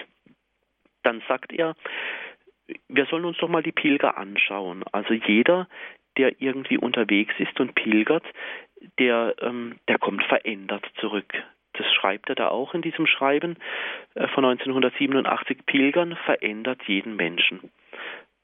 [1.08, 1.74] Dann sagt er,
[2.90, 4.84] wir sollen uns doch mal die Pilger anschauen.
[4.92, 5.66] Also jeder,
[6.18, 8.24] der irgendwie unterwegs ist und pilgert,
[8.98, 11.32] der, ähm, der kommt verändert zurück.
[11.72, 13.56] Das schreibt er da auch in diesem Schreiben
[14.16, 15.64] äh, von 1987.
[15.64, 17.70] Pilgern verändert jeden Menschen.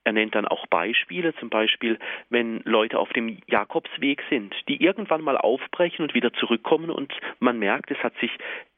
[0.05, 1.99] Er nennt dann auch Beispiele, zum Beispiel,
[2.31, 7.59] wenn Leute auf dem Jakobsweg sind, die irgendwann mal aufbrechen und wieder zurückkommen und man
[7.59, 8.31] merkt, es hat sich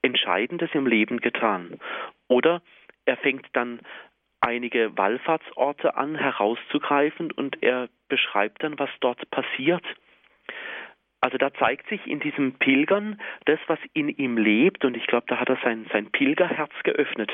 [0.02, 1.78] Entscheidendes im Leben getan.
[2.26, 2.62] Oder
[3.06, 3.80] er fängt dann
[4.40, 9.84] einige Wallfahrtsorte an herauszugreifen und er beschreibt dann, was dort passiert.
[11.20, 15.26] Also da zeigt sich in diesem Pilgern das, was in ihm lebt, und ich glaube,
[15.28, 17.32] da hat er sein, sein Pilgerherz geöffnet,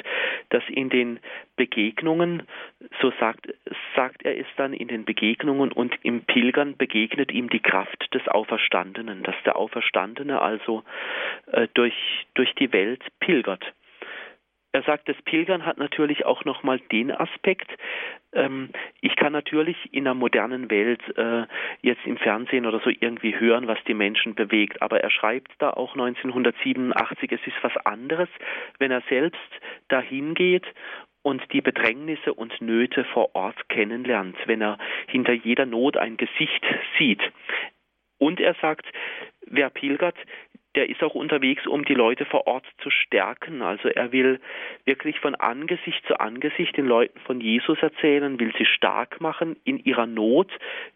[0.50, 1.18] dass in den
[1.56, 2.44] Begegnungen,
[3.00, 3.52] so sagt,
[3.96, 8.26] sagt er es dann, in den Begegnungen und im Pilgern begegnet ihm die Kraft des
[8.28, 10.84] Auferstandenen, dass der Auferstandene also
[11.48, 13.74] äh, durch, durch die Welt pilgert.
[14.72, 17.70] Er sagt, das Pilgern hat natürlich auch nochmal den Aspekt,
[18.32, 18.70] ähm,
[19.02, 21.44] ich kann natürlich in einer modernen Welt äh,
[21.82, 25.70] jetzt im Fernsehen oder so irgendwie hören, was die Menschen bewegt, aber er schreibt da
[25.70, 28.30] auch 1987, es ist was anderes,
[28.78, 29.40] wenn er selbst
[29.88, 30.66] dahin geht
[31.20, 36.64] und die Bedrängnisse und Nöte vor Ort kennenlernt, wenn er hinter jeder Not ein Gesicht
[36.98, 37.20] sieht.
[38.18, 38.86] Und er sagt,
[39.46, 40.16] wer pilgert,
[40.74, 43.62] der ist auch unterwegs, um die Leute vor Ort zu stärken.
[43.62, 44.40] Also er will
[44.84, 49.78] wirklich von Angesicht zu Angesicht den Leuten von Jesus erzählen, will sie stark machen in
[49.78, 50.50] ihrer Not,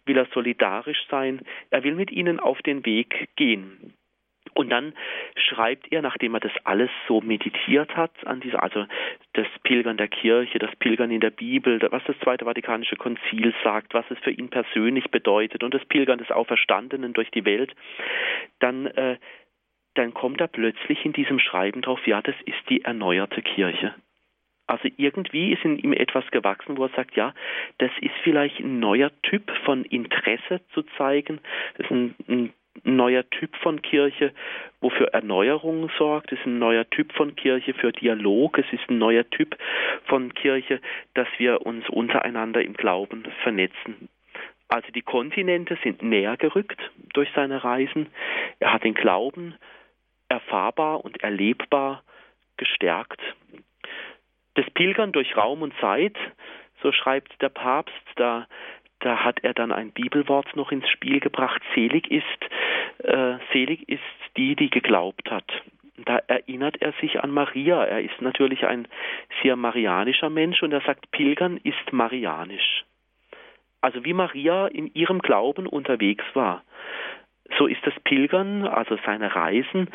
[0.07, 3.95] will er solidarisch sein, er will mit ihnen auf den Weg gehen.
[4.57, 4.95] Und dann
[5.37, 8.87] schreibt er, nachdem er das alles so meditiert hat, an dieser, also
[9.35, 13.93] das Pilgern der Kirche, das Pilgern in der Bibel, was das Zweite Vatikanische Konzil sagt,
[13.93, 17.75] was es für ihn persönlich bedeutet und das Pilgern des Auferstandenen durch die Welt,
[18.59, 19.19] dann äh,
[19.97, 23.95] dann kommt er plötzlich in diesem Schreiben drauf, ja, das ist die erneuerte Kirche.
[24.67, 27.35] Also irgendwie ist in ihm etwas gewachsen, wo er sagt, ja,
[27.79, 31.41] das ist vielleicht ein neuer Typ von Interesse zu zeigen.
[31.77, 34.33] Das ist ein, ein neuer Typ von Kirche,
[34.81, 36.33] wo für Erneuerung sorgt.
[36.33, 38.59] Es ist ein neuer Typ von Kirche für Dialog.
[38.59, 39.57] Es ist ein neuer Typ
[40.07, 40.81] von Kirche,
[41.15, 44.09] dass wir uns untereinander im Glauben vernetzen.
[44.69, 46.81] Also die Kontinente sind näher gerückt
[47.15, 48.09] durch seine Reisen.
[48.59, 49.55] Er hat den Glauben
[50.29, 52.03] erfahrbar und erlebbar
[52.57, 53.21] gestärkt.
[54.55, 56.17] Das Pilgern durch Raum und Zeit,
[56.83, 58.47] so schreibt der Papst, da,
[59.01, 61.62] da hat er dann ein Bibelwort noch ins Spiel gebracht.
[61.75, 64.03] Selig ist, äh, selig ist
[64.37, 65.51] die, die geglaubt hat.
[66.05, 67.85] Da erinnert er sich an Maria.
[67.85, 68.87] Er ist natürlich ein
[69.43, 72.85] sehr marianischer Mensch und er sagt, Pilgern ist marianisch.
[73.81, 76.65] Also wie Maria in ihrem Glauben unterwegs war,
[77.59, 79.91] so ist das Pilgern, also seine Reisen,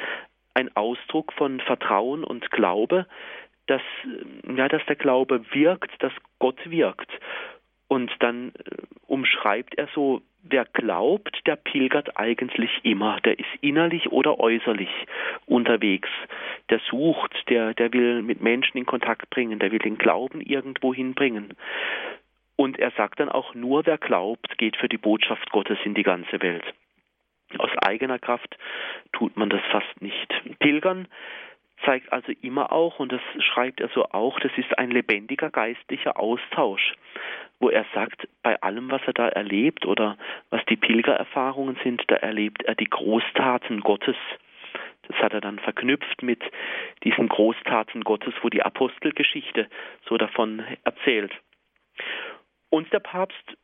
[0.53, 3.05] ein Ausdruck von Vertrauen und Glaube,
[3.67, 3.81] dass,
[4.55, 7.11] ja, dass der Glaube wirkt, dass Gott wirkt.
[7.87, 14.11] Und dann äh, umschreibt er so, wer glaubt, der pilgert eigentlich immer, der ist innerlich
[14.11, 14.89] oder äußerlich
[15.45, 16.09] unterwegs,
[16.69, 20.93] der sucht, der, der will mit Menschen in Kontakt bringen, der will den Glauben irgendwo
[20.93, 21.53] hinbringen.
[22.55, 26.03] Und er sagt dann auch, nur wer glaubt, geht für die Botschaft Gottes in die
[26.03, 26.63] ganze Welt.
[27.57, 28.57] Aus eigener Kraft
[29.13, 30.33] tut man das fast nicht.
[30.59, 31.07] Pilgern
[31.85, 36.19] zeigt also immer auch, und das schreibt er so auch, das ist ein lebendiger geistlicher
[36.19, 36.93] Austausch,
[37.59, 40.17] wo er sagt, bei allem, was er da erlebt oder
[40.49, 44.15] was die Pilgererfahrungen sind, da erlebt er die Großtaten Gottes.
[45.07, 46.41] Das hat er dann verknüpft mit
[47.03, 49.67] diesen Großtaten Gottes, wo die Apostelgeschichte
[50.07, 51.33] so davon erzählt.
[52.69, 53.57] Und der Papst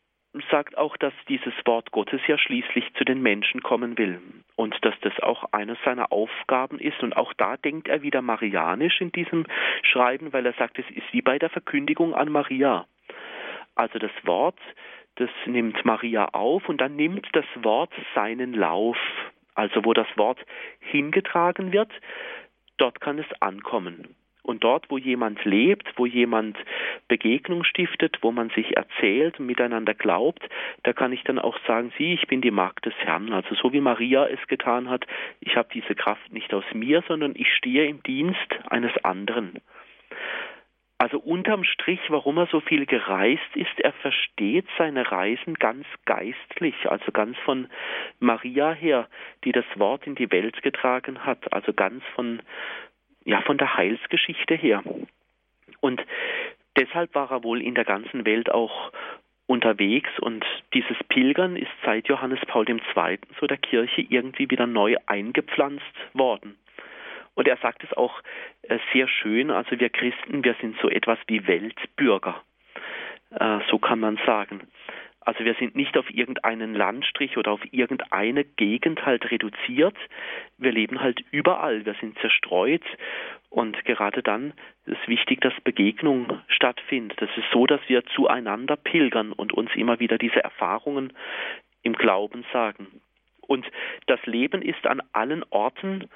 [0.51, 4.21] sagt auch, dass dieses Wort Gottes ja schließlich zu den Menschen kommen will
[4.55, 7.01] und dass das auch eines seiner Aufgaben ist.
[7.01, 9.45] Und auch da denkt er wieder marianisch in diesem
[9.83, 12.85] Schreiben, weil er sagt, es ist wie bei der Verkündigung an Maria.
[13.75, 14.59] Also das Wort,
[15.15, 18.97] das nimmt Maria auf und dann nimmt das Wort seinen Lauf.
[19.55, 20.39] Also wo das Wort
[20.79, 21.91] hingetragen wird,
[22.77, 24.15] dort kann es ankommen.
[24.47, 26.57] Und dort, wo jemand lebt, wo jemand
[27.09, 30.47] Begegnung stiftet, wo man sich erzählt, miteinander glaubt,
[30.83, 33.33] da kann ich dann auch sagen, sieh, ich bin die Magd des Herrn.
[33.33, 35.05] Also so wie Maria es getan hat,
[35.41, 39.59] ich habe diese Kraft nicht aus mir, sondern ich stehe im Dienst eines anderen.
[40.99, 46.89] Also unterm Strich, warum er so viel gereist ist, er versteht seine Reisen ganz geistlich,
[46.89, 47.67] also ganz von
[48.19, 49.07] Maria her,
[49.43, 52.41] die das Wort in die Welt getragen hat, also ganz von
[53.27, 54.81] ja von der Heilsgeschichte her.
[55.81, 56.01] Und
[56.77, 58.91] deshalb war er wohl in der ganzen Welt auch
[59.47, 63.19] unterwegs und dieses Pilgern ist seit Johannes Paul II.
[63.39, 66.57] so der Kirche irgendwie wieder neu eingepflanzt worden.
[67.35, 68.21] Und er sagt es auch
[68.63, 72.41] äh, sehr schön, also wir Christen, wir sind so etwas wie Weltbürger.
[73.31, 74.67] Äh, so kann man sagen.
[75.27, 79.97] Also wir sind nicht auf irgendeinen Landstrich oder auf irgendeine Gegend halt reduziert.
[80.57, 81.85] Wir leben halt überall.
[81.85, 82.85] Wir sind zerstreut.
[83.49, 84.53] Und gerade dann
[84.85, 87.21] ist wichtig, dass Begegnung stattfindet.
[87.21, 91.11] Es ist so, dass wir zueinander pilgern und uns immer wieder diese Erfahrungen
[91.83, 93.01] im Glauben sagen.
[93.41, 93.65] Und
[94.05, 96.09] das Leben ist an allen Orten,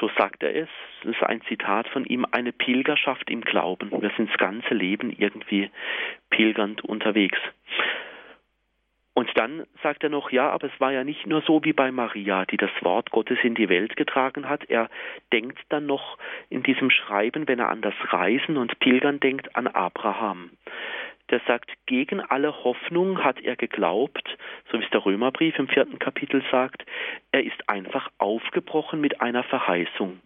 [0.00, 0.68] so sagt er es,
[1.02, 3.90] das ist ein Zitat von ihm, eine Pilgerschaft im Glauben.
[4.00, 5.70] Wir sind das ganze Leben irgendwie
[6.30, 7.38] pilgernd unterwegs.
[9.16, 11.90] Und dann sagt er noch, ja, aber es war ja nicht nur so wie bei
[11.90, 14.68] Maria, die das Wort Gottes in die Welt getragen hat.
[14.68, 14.90] Er
[15.32, 16.18] denkt dann noch
[16.50, 20.50] in diesem Schreiben, wenn er an das Reisen und Pilgern denkt, an Abraham.
[21.30, 24.36] Der sagt, gegen alle Hoffnung hat er geglaubt,
[24.70, 26.84] so wie es der Römerbrief im vierten Kapitel sagt,
[27.32, 30.20] er ist einfach aufgebrochen mit einer Verheißung.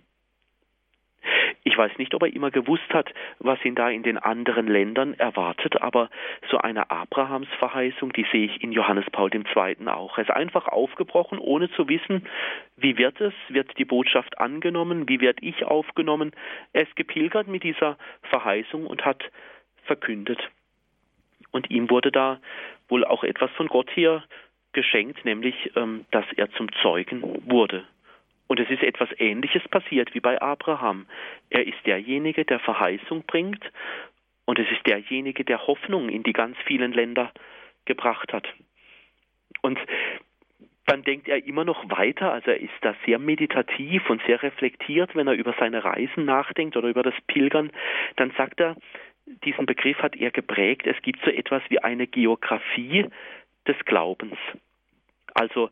[1.62, 5.14] Ich weiß nicht, ob er immer gewusst hat, was ihn da in den anderen Ländern
[5.14, 6.08] erwartet, aber
[6.50, 9.86] so eine Abrahamsverheißung, die sehe ich in Johannes Paul II.
[9.88, 10.16] auch.
[10.16, 12.26] Er ist einfach aufgebrochen, ohne zu wissen,
[12.76, 16.32] wie wird es, wird die Botschaft angenommen, wie werde ich aufgenommen.
[16.72, 19.22] Er ist gepilgert mit dieser Verheißung und hat
[19.84, 20.40] verkündet.
[21.50, 22.40] Und ihm wurde da
[22.88, 24.22] wohl auch etwas von Gott hier
[24.72, 27.84] geschenkt, nämlich, ähm, dass er zum Zeugen wurde.
[28.50, 31.06] Und es ist etwas Ähnliches passiert wie bei Abraham.
[31.50, 33.64] Er ist derjenige, der Verheißung bringt
[34.44, 37.30] und es ist derjenige, der Hoffnung in die ganz vielen Länder
[37.84, 38.48] gebracht hat.
[39.62, 39.78] Und
[40.86, 45.14] dann denkt er immer noch weiter, also er ist da sehr meditativ und sehr reflektiert,
[45.14, 47.70] wenn er über seine Reisen nachdenkt oder über das Pilgern,
[48.16, 48.74] dann sagt er,
[49.44, 53.06] diesen Begriff hat er geprägt, es gibt so etwas wie eine Geografie
[53.68, 54.38] des Glaubens.
[55.34, 55.70] Also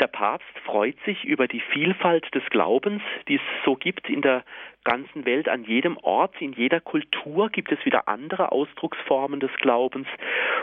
[0.00, 4.44] der Papst freut sich über die Vielfalt des Glaubens, die es so gibt in der
[4.84, 5.48] ganzen Welt.
[5.48, 10.06] An jedem Ort, in jeder Kultur gibt es wieder andere Ausdrucksformen des Glaubens.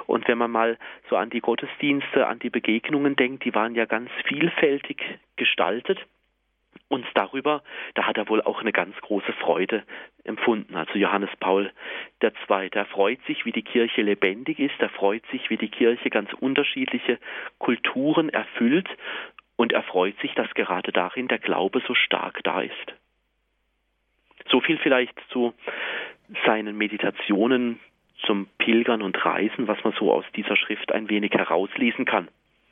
[0.08, 0.78] Und wenn man mal
[1.10, 5.04] so an die Gottesdienste, an die Begegnungen denkt, die waren ja ganz vielfältig
[5.36, 6.00] gestaltet.
[6.88, 7.64] Und darüber,
[7.96, 9.84] da hat er wohl auch eine ganz große Freude
[10.24, 10.76] empfunden.
[10.76, 11.72] Also Johannes Paul
[12.22, 12.70] II.
[12.72, 16.32] Er freut sich, wie die Kirche lebendig ist, er freut sich, wie die Kirche ganz
[16.34, 17.20] unterschiedliche
[17.58, 18.88] Kulturen erfüllt
[19.56, 22.94] und er freut sich, dass gerade darin der Glaube so stark da ist.
[24.50, 25.54] So viel vielleicht zu
[26.46, 27.80] seinen Meditationen
[28.26, 32.28] zum Pilgern und Reisen, was man so aus dieser Schrift ein wenig herauslesen kann.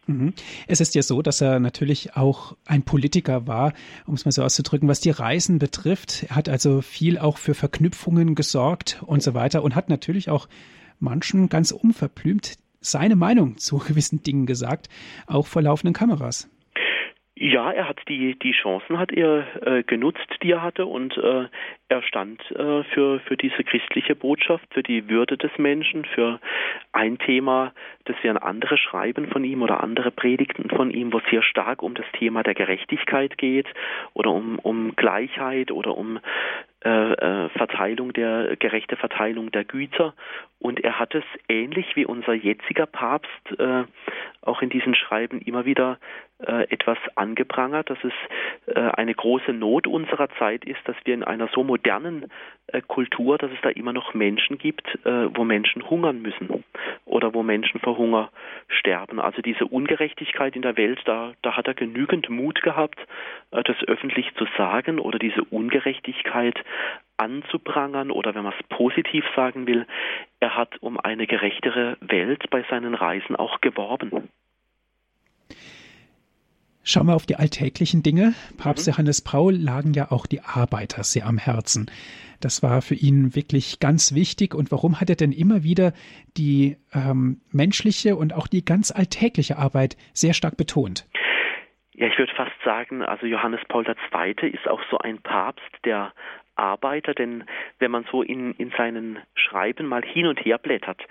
[0.08, 0.34] Mhm.
[0.68, 3.74] Es ist ja so, dass er natürlich auch ein Politiker war,
[4.06, 6.26] um es mal so auszudrücken, was die Reisen betrifft.
[6.30, 10.48] Er hat also viel auch für Verknüpfungen gesorgt und so weiter und hat natürlich auch
[11.00, 14.90] manchen ganz unverblümt seine Meinung zu gewissen Dingen gesagt,
[15.28, 16.50] auch vor laufenden Kameras.
[17.36, 21.46] Ja, er hat die die Chancen hat er äh, genutzt, die er hatte und äh,
[21.94, 26.40] er stand äh, für für diese christliche Botschaft, für die Würde des Menschen, für
[26.92, 27.72] ein Thema,
[28.06, 31.44] das wir an andere schreiben von ihm oder andere Predigten von ihm, wo es sehr
[31.44, 33.68] stark um das Thema der Gerechtigkeit geht
[34.14, 36.20] oder um um Gleichheit oder um
[36.86, 40.14] äh, äh, Verteilung der gerechte Verteilung der Güter.
[40.60, 43.84] Und er hat es ähnlich wie unser jetziger Papst äh,
[44.42, 45.98] auch in diesen Schreiben immer wieder
[46.40, 48.14] äh, etwas angeprangert, dass es
[48.76, 51.83] äh, eine große Not unserer Zeit ist, dass wir in einer so modernen
[52.68, 56.64] äh, Kultur, dass es da immer noch Menschen gibt, äh, wo Menschen hungern müssen
[57.06, 58.30] oder wo Menschen vor Hunger
[58.68, 59.20] sterben.
[59.20, 63.00] Also diese Ungerechtigkeit in der Welt, da, da hat er genügend Mut gehabt,
[63.52, 66.58] äh, das öffentlich zu sagen oder diese Ungerechtigkeit
[67.18, 69.86] anzuprangern oder wenn man es positiv sagen will,
[70.40, 74.30] er hat um eine gerechtere Welt bei seinen Reisen auch geworben.
[76.84, 78.34] Schauen wir auf die alltäglichen Dinge.
[78.58, 78.92] Papst mhm.
[78.92, 81.90] Johannes Paul lagen ja auch die Arbeiter sehr am Herzen.
[82.42, 84.54] Das war für ihn wirklich ganz wichtig.
[84.54, 85.94] Und warum hat er denn immer wieder
[86.36, 91.08] die ähm, menschliche und auch die ganz alltägliche Arbeit sehr stark betont?
[91.94, 94.50] Ja, ich würde fast sagen, also Johannes Paul II.
[94.50, 96.12] ist auch so ein Papst, der
[96.56, 97.44] Arbeiter, denn
[97.80, 101.02] wenn man so in, in seinen Schreiben mal hin und her blättert,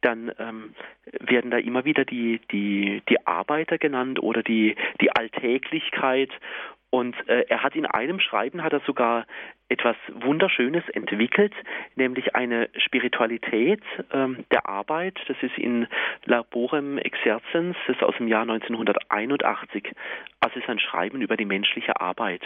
[0.00, 0.74] dann ähm,
[1.20, 6.30] werden da immer wieder die, die, die Arbeiter genannt oder die, die Alltäglichkeit
[6.90, 9.26] und äh, er hat in einem Schreiben hat er sogar
[9.68, 11.52] etwas Wunderschönes entwickelt,
[11.96, 15.18] nämlich eine Spiritualität ähm, der Arbeit.
[15.28, 15.86] Das ist in
[16.24, 19.92] Laborem Exerzens, das ist aus dem Jahr 1981.
[20.40, 22.40] Also ist ein Schreiben über die menschliche Arbeit.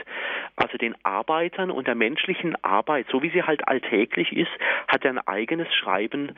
[0.57, 4.51] Also den Arbeitern und der menschlichen Arbeit, so wie sie halt alltäglich ist,
[4.89, 6.33] hat er ein eigenes Schreiben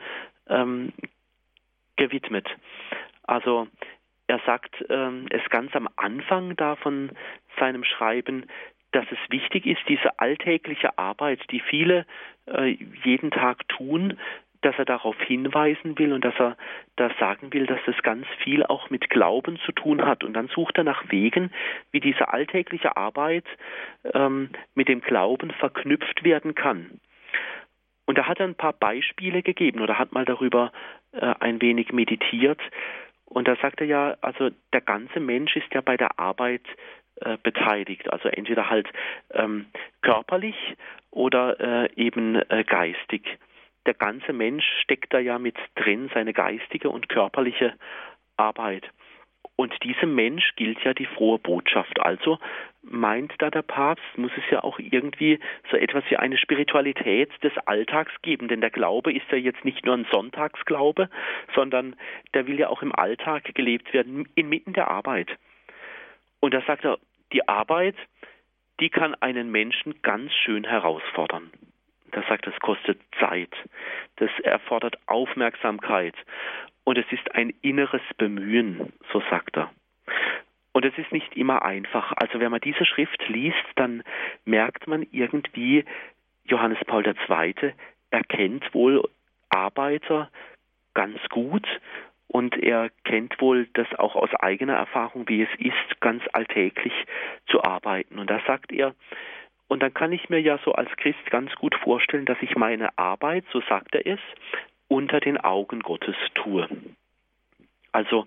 [0.47, 0.93] ähm,
[1.95, 2.47] gewidmet.
[3.23, 3.67] Also
[4.27, 7.11] er sagt ähm, es ganz am Anfang da von
[7.59, 8.45] seinem Schreiben,
[8.91, 12.05] dass es wichtig ist, diese alltägliche Arbeit, die viele
[12.47, 14.17] äh, jeden Tag tun,
[14.61, 16.57] dass er darauf hinweisen will und dass er
[16.95, 20.23] da sagen will, dass das ganz viel auch mit Glauben zu tun hat.
[20.23, 21.51] Und dann sucht er nach Wegen,
[21.91, 23.45] wie diese alltägliche Arbeit
[24.13, 26.99] ähm, mit dem Glauben verknüpft werden kann.
[28.05, 30.71] Und da hat er ein paar Beispiele gegeben oder hat mal darüber
[31.11, 32.61] äh, ein wenig meditiert.
[33.25, 36.63] Und da sagt er ja, also der ganze Mensch ist ja bei der Arbeit
[37.21, 38.87] äh, beteiligt, also entweder halt
[39.31, 39.67] ähm,
[40.01, 40.55] körperlich
[41.11, 43.37] oder äh, eben äh, geistig.
[43.85, 47.73] Der ganze Mensch steckt da ja mit drin, seine geistige und körperliche
[48.35, 48.89] Arbeit.
[49.55, 52.01] Und diesem Mensch gilt ja die frohe Botschaft.
[52.01, 52.39] Also
[52.81, 55.39] meint da der Papst, muss es ja auch irgendwie
[55.71, 58.49] so etwas wie eine Spiritualität des Alltags geben.
[58.49, 61.09] Denn der Glaube ist ja jetzt nicht nur ein Sonntagsglaube,
[61.55, 61.95] sondern
[62.33, 65.29] der will ja auch im Alltag gelebt werden, inmitten der Arbeit.
[66.41, 66.99] Und da sagt er,
[67.33, 67.95] die Arbeit,
[68.79, 71.51] die kann einen Menschen ganz schön herausfordern.
[72.11, 73.53] Das sagt, es kostet Zeit,
[74.17, 76.15] das erfordert Aufmerksamkeit
[76.83, 79.71] und es ist ein inneres Bemühen, so sagt er.
[80.71, 82.11] Und es ist nicht immer einfach.
[82.17, 84.03] Also wenn man diese Schrift liest, dann
[84.43, 85.85] merkt man irgendwie,
[86.43, 87.73] Johannes Paul II.
[88.11, 89.09] erkennt wohl
[89.49, 90.29] Arbeiter
[90.93, 91.65] ganz gut
[92.35, 96.91] und er kennt wohl das auch aus eigener Erfahrung, wie es ist, ganz alltäglich
[97.47, 98.19] zu arbeiten.
[98.19, 98.93] Und da sagt er,
[99.69, 102.97] und dann kann ich mir ja so als Christ ganz gut vorstellen, dass ich meine
[102.97, 104.19] Arbeit, so sagt er es,
[104.89, 106.67] unter den Augen Gottes tue.
[107.93, 108.25] Also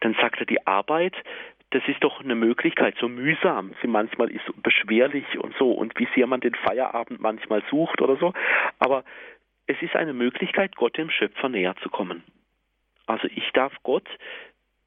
[0.00, 1.14] dann sagt er, die Arbeit,
[1.68, 6.08] das ist doch eine Möglichkeit, so mühsam sie manchmal ist, beschwerlich und so und wie
[6.14, 8.32] sehr man den Feierabend manchmal sucht oder so.
[8.78, 9.04] Aber
[9.66, 12.24] es ist eine Möglichkeit, Gott dem Schöpfer näher zu kommen.
[13.10, 14.08] Also ich darf Gott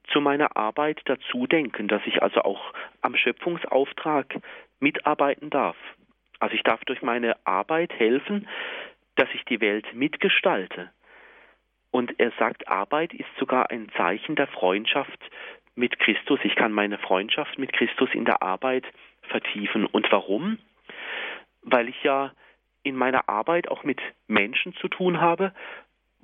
[0.08, 4.40] zu meiner Arbeit dazu denken, dass ich also auch am Schöpfungsauftrag
[4.80, 5.76] mitarbeiten darf.
[6.40, 8.48] Also ich darf durch meine Arbeit helfen,
[9.16, 10.90] dass ich die Welt mitgestalte.
[11.92, 15.20] Und er sagt, Arbeit ist sogar ein Zeichen der Freundschaft
[15.76, 18.86] mit Christus, ich kann meine Freundschaft mit Christus in der Arbeit
[19.24, 19.86] vertiefen.
[19.86, 20.60] Und warum?
[21.62, 22.32] Weil ich ja
[22.84, 25.54] in meiner Arbeit auch mit Menschen zu tun habe,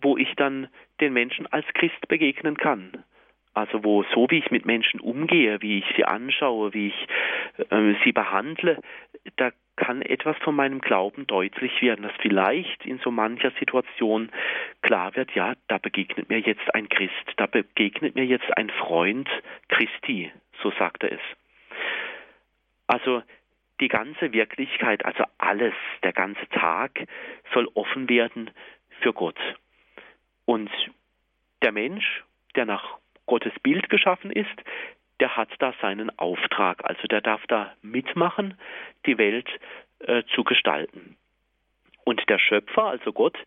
[0.02, 0.68] wo ich dann
[1.00, 3.04] den Menschen als Christ begegnen kann.
[3.54, 7.08] Also wo so wie ich mit Menschen umgehe, wie ich sie anschaue, wie ich
[7.70, 8.82] äh, sie behandle,
[9.38, 14.30] da kann etwas von meinem Glauben deutlich werden, dass vielleicht in so mancher Situation
[14.82, 19.30] klar wird, ja, da begegnet mir jetzt ein Christ, da begegnet mir jetzt ein Freund
[19.70, 20.32] Christi,
[20.62, 21.22] so sagt er es.
[22.88, 23.24] Also
[23.80, 25.74] die ganze Wirklichkeit, also alles,
[26.04, 27.06] der ganze Tag
[27.54, 28.52] soll offen werden
[29.02, 29.40] für Gott.
[30.50, 30.72] Und
[31.62, 32.24] der Mensch,
[32.56, 32.98] der nach
[33.28, 34.50] Gottes Bild geschaffen ist,
[35.20, 36.84] der hat da seinen Auftrag.
[36.84, 38.58] Also der darf da mitmachen,
[39.06, 39.48] die Welt
[40.00, 41.18] äh, zu gestalten.
[42.04, 43.38] Und der Schöpfer, also Gott,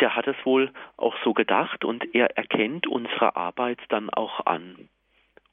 [0.00, 4.88] der hat es wohl auch so gedacht und er erkennt unsere Arbeit dann auch an.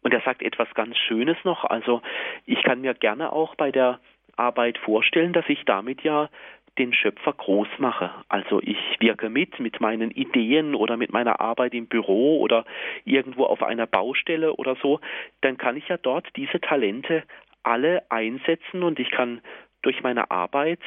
[0.02, 1.66] Und er sagt etwas ganz Schönes noch.
[1.66, 2.02] Also
[2.48, 4.00] ich kann mir gerne auch bei der
[4.38, 6.30] Arbeit vorstellen, dass ich damit ja
[6.78, 8.12] den Schöpfer groß mache.
[8.30, 12.66] Also ich wirke mit mit meinen Ideen oder mit meiner Arbeit im Büro oder
[13.06, 15.00] irgendwo auf einer Baustelle oder so,
[15.42, 17.24] dann kann ich ja dort diese Talente
[17.64, 19.42] alle einsetzen und ich kann
[19.82, 20.80] durch meine Arbeit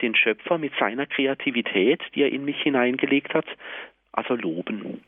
[0.00, 3.46] den Schöpfer mit seiner Kreativität, die er in mich hineingelegt hat,
[4.12, 5.02] also loben.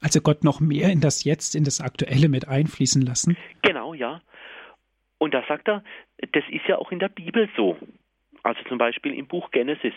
[0.00, 3.36] Also Gott noch mehr in das Jetzt, in das Aktuelle mit einfließen lassen?
[3.62, 4.20] Genau, ja.
[5.18, 5.82] Und da sagt er,
[6.32, 7.76] das ist ja auch in der Bibel so.
[8.48, 9.92] Also zum Beispiel im Buch Genesis.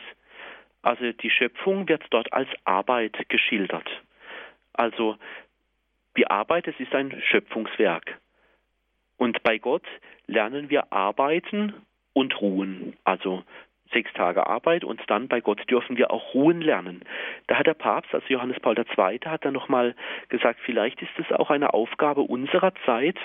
[0.82, 3.90] Also die Schöpfung wird dort als Arbeit geschildert.
[4.74, 5.16] Also
[6.18, 8.20] die Arbeit, es ist ein Schöpfungswerk.
[9.16, 9.86] Und bei Gott
[10.28, 11.74] lernen wir arbeiten
[12.12, 12.98] und ruhen.
[13.06, 13.42] Also
[13.94, 17.06] sechs Tage Arbeit und dann bei Gott dürfen wir auch ruhen lernen.
[17.48, 19.96] Da hat der Papst, also Johannes Paul II., hat dann nochmal
[20.28, 23.18] gesagt, vielleicht ist es auch eine Aufgabe unserer Zeit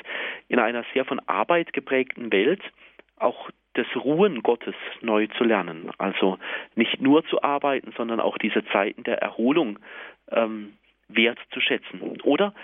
[0.47, 2.63] in einer sehr von Arbeit geprägten Welt,
[3.19, 5.91] auch das Ruhen Gottes neu zu lernen.
[5.99, 6.39] Also
[6.75, 9.79] nicht nur zu arbeiten, sondern auch diese Zeiten der Erholung
[10.31, 10.73] ähm,
[11.09, 12.01] wert zu schätzen.
[12.23, 12.55] Oder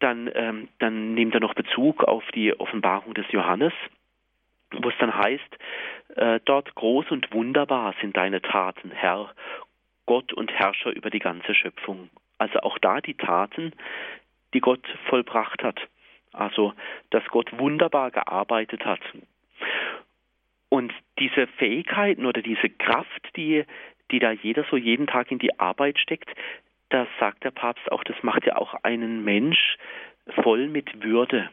[0.00, 3.72] dann, ähm, dann nimmt er noch Bezug auf die Offenbarung des Johannes,
[4.72, 5.58] wo es dann heißt,
[6.16, 9.32] äh, dort groß und wunderbar sind deine Taten, Herr,
[10.06, 12.10] Gott und Herrscher über die ganze Schöpfung.
[12.38, 13.72] Also auch da die Taten,
[14.52, 15.80] die Gott vollbracht hat.
[16.32, 16.72] Also,
[17.10, 19.00] dass Gott wunderbar gearbeitet hat.
[20.72, 23.66] Und diese Fähigkeiten oder diese Kraft, die,
[24.10, 26.30] die da jeder so jeden Tag in die Arbeit steckt,
[26.88, 29.76] da sagt der Papst auch, das macht ja auch einen Mensch
[30.42, 31.50] voll mit Würde.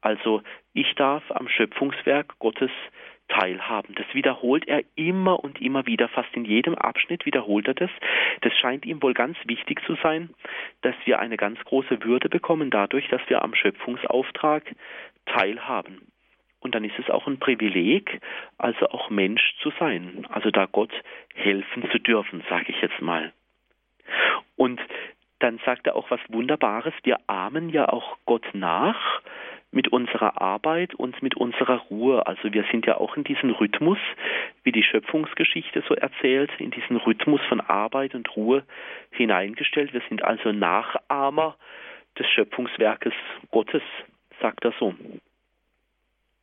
[0.00, 0.42] Also
[0.72, 2.72] ich darf am Schöpfungswerk Gottes
[3.28, 3.94] teilhaben.
[3.94, 7.90] Das wiederholt er immer und immer wieder, fast in jedem Abschnitt wiederholt er das.
[8.40, 10.30] Das scheint ihm wohl ganz wichtig zu sein,
[10.82, 14.74] dass wir eine ganz große Würde bekommen dadurch, dass wir am Schöpfungsauftrag
[15.26, 16.09] teilhaben.
[16.60, 18.20] Und dann ist es auch ein Privileg,
[18.58, 20.92] also auch Mensch zu sein, also da Gott
[21.34, 23.32] helfen zu dürfen, sage ich jetzt mal.
[24.56, 24.80] Und
[25.38, 29.22] dann sagt er auch was Wunderbares, wir ahmen ja auch Gott nach,
[29.72, 32.26] mit unserer Arbeit und mit unserer Ruhe.
[32.26, 33.98] Also wir sind ja auch in diesen Rhythmus,
[34.64, 38.64] wie die Schöpfungsgeschichte so erzählt, in diesen Rhythmus von Arbeit und Ruhe
[39.12, 39.92] hineingestellt.
[39.92, 41.56] Wir sind also Nachahmer
[42.18, 43.14] des Schöpfungswerkes
[43.50, 43.82] Gottes,
[44.40, 44.94] sagt er so.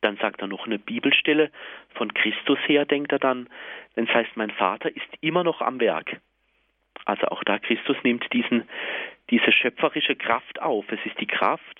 [0.00, 1.50] Dann sagt er noch eine Bibelstelle
[1.94, 3.48] von Christus her, denkt er dann,
[3.96, 6.20] denn es heißt, mein Vater ist immer noch am Werk.
[7.04, 8.68] Also auch da Christus nimmt diesen,
[9.30, 10.84] diese schöpferische Kraft auf.
[10.90, 11.78] Es ist die Kraft,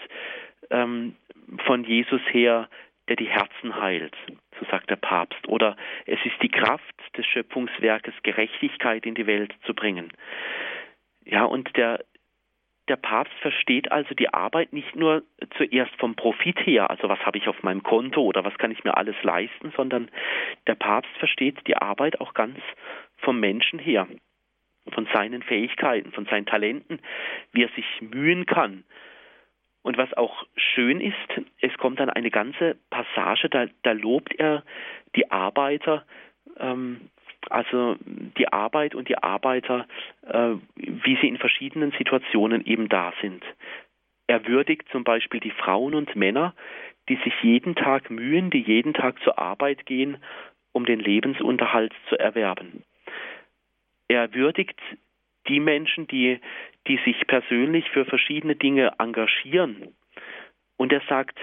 [0.70, 1.16] ähm,
[1.64, 2.68] von Jesus her,
[3.08, 4.14] der die Herzen heilt,
[4.58, 5.48] so sagt der Papst.
[5.48, 10.12] Oder es ist die Kraft des Schöpfungswerkes, Gerechtigkeit in die Welt zu bringen.
[11.24, 12.04] Ja, und der,
[12.88, 15.22] der Papst versteht also die Arbeit nicht nur
[15.56, 18.84] zuerst vom Profit her, also was habe ich auf meinem Konto oder was kann ich
[18.84, 20.10] mir alles leisten, sondern
[20.66, 22.58] der Papst versteht die Arbeit auch ganz
[23.18, 24.06] vom Menschen her,
[24.92, 27.00] von seinen Fähigkeiten, von seinen Talenten,
[27.52, 28.84] wie er sich mühen kann,
[29.82, 31.16] und was auch schön ist,
[31.62, 34.62] es kommt dann eine ganze Passage, da, da lobt er
[35.16, 36.04] die Arbeiter,
[36.58, 37.08] ähm,
[37.50, 39.86] also die Arbeit und die Arbeiter,
[40.26, 43.44] äh, wie sie in verschiedenen Situationen eben da sind.
[44.26, 46.54] Er würdigt zum Beispiel die Frauen und Männer,
[47.08, 50.18] die sich jeden Tag mühen, die jeden Tag zur Arbeit gehen,
[50.72, 52.84] um den Lebensunterhalt zu erwerben.
[54.08, 54.78] Er würdigt
[55.48, 56.40] die Menschen, die,
[56.86, 59.94] die sich persönlich für verschiedene Dinge engagieren.
[60.76, 61.38] Und er sagt,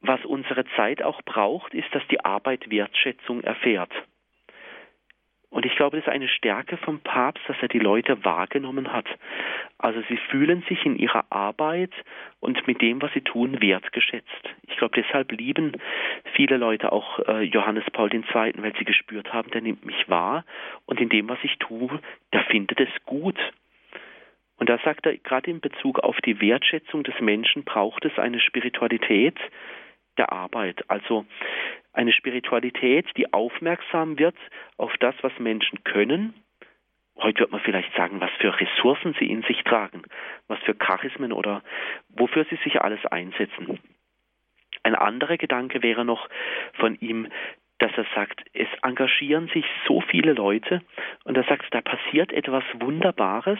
[0.00, 3.92] was unsere Zeit auch braucht, ist, dass die Arbeit Wertschätzung erfährt.
[5.56, 9.06] Und ich glaube, das ist eine Stärke vom Papst, dass er die Leute wahrgenommen hat.
[9.78, 11.92] Also sie fühlen sich in ihrer Arbeit
[12.40, 14.50] und mit dem, was sie tun, wertgeschätzt.
[14.68, 15.72] Ich glaube, deshalb lieben
[16.34, 20.44] viele Leute auch äh, Johannes Paul II., weil sie gespürt haben, der nimmt mich wahr
[20.84, 22.00] und in dem, was ich tue,
[22.34, 23.38] der findet es gut.
[24.58, 28.40] Und da sagt er, gerade in Bezug auf die Wertschätzung des Menschen braucht es eine
[28.40, 29.38] Spiritualität
[30.18, 30.84] der Arbeit.
[30.88, 31.26] Also
[31.92, 34.36] eine Spiritualität, die aufmerksam wird
[34.76, 36.34] auf das, was Menschen können.
[37.16, 40.02] Heute wird man vielleicht sagen, was für Ressourcen sie in sich tragen,
[40.48, 41.62] was für Charismen oder
[42.10, 43.80] wofür sie sich alles einsetzen.
[44.82, 46.28] Ein anderer Gedanke wäre noch
[46.74, 47.28] von ihm,
[47.78, 50.82] dass er sagt, es engagieren sich so viele Leute
[51.24, 53.58] und er sagt, da passiert etwas Wunderbares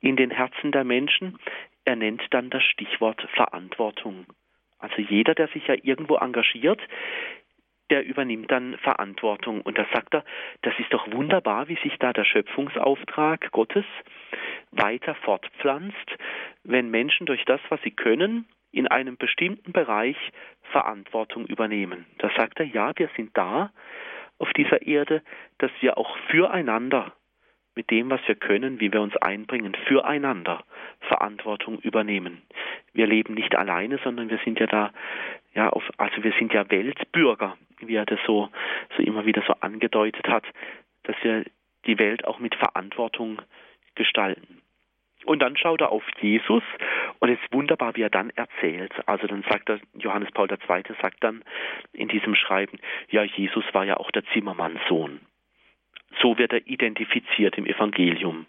[0.00, 1.38] in den Herzen der Menschen.
[1.84, 4.26] Er nennt dann das Stichwort Verantwortung.
[4.88, 6.80] Also jeder, der sich ja irgendwo engagiert,
[7.90, 9.60] der übernimmt dann Verantwortung.
[9.60, 10.24] Und da sagt er,
[10.62, 13.84] das ist doch wunderbar, wie sich da der Schöpfungsauftrag Gottes
[14.70, 16.16] weiter fortpflanzt,
[16.62, 20.16] wenn Menschen durch das, was sie können, in einem bestimmten Bereich
[20.70, 22.06] Verantwortung übernehmen.
[22.18, 23.72] Da sagt er, ja, wir sind da
[24.38, 25.22] auf dieser Erde,
[25.58, 27.12] dass wir auch füreinander
[27.76, 30.64] mit dem, was wir können, wie wir uns einbringen, füreinander
[31.00, 32.42] Verantwortung übernehmen.
[32.94, 34.92] Wir leben nicht alleine, sondern wir sind ja da,
[35.54, 38.48] ja, auf, also wir sind ja Weltbürger, wie er das so,
[38.96, 40.44] so immer wieder so angedeutet hat,
[41.04, 41.44] dass wir
[41.84, 43.40] die Welt auch mit Verantwortung
[43.94, 44.62] gestalten.
[45.26, 46.62] Und dann schaut er auf Jesus
[47.18, 48.92] und es ist wunderbar, wie er dann erzählt.
[49.06, 50.82] Also dann sagt er, Johannes Paul II.
[51.02, 51.42] sagt dann
[51.92, 52.78] in diesem Schreiben,
[53.10, 55.20] ja, Jesus war ja auch der Zimmermannssohn.
[56.20, 58.46] So wird er identifiziert im Evangelium.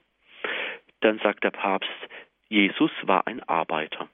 [1.02, 1.90] Dann sagt der Papst,
[2.50, 4.10] Jesus war ein Arbeiter.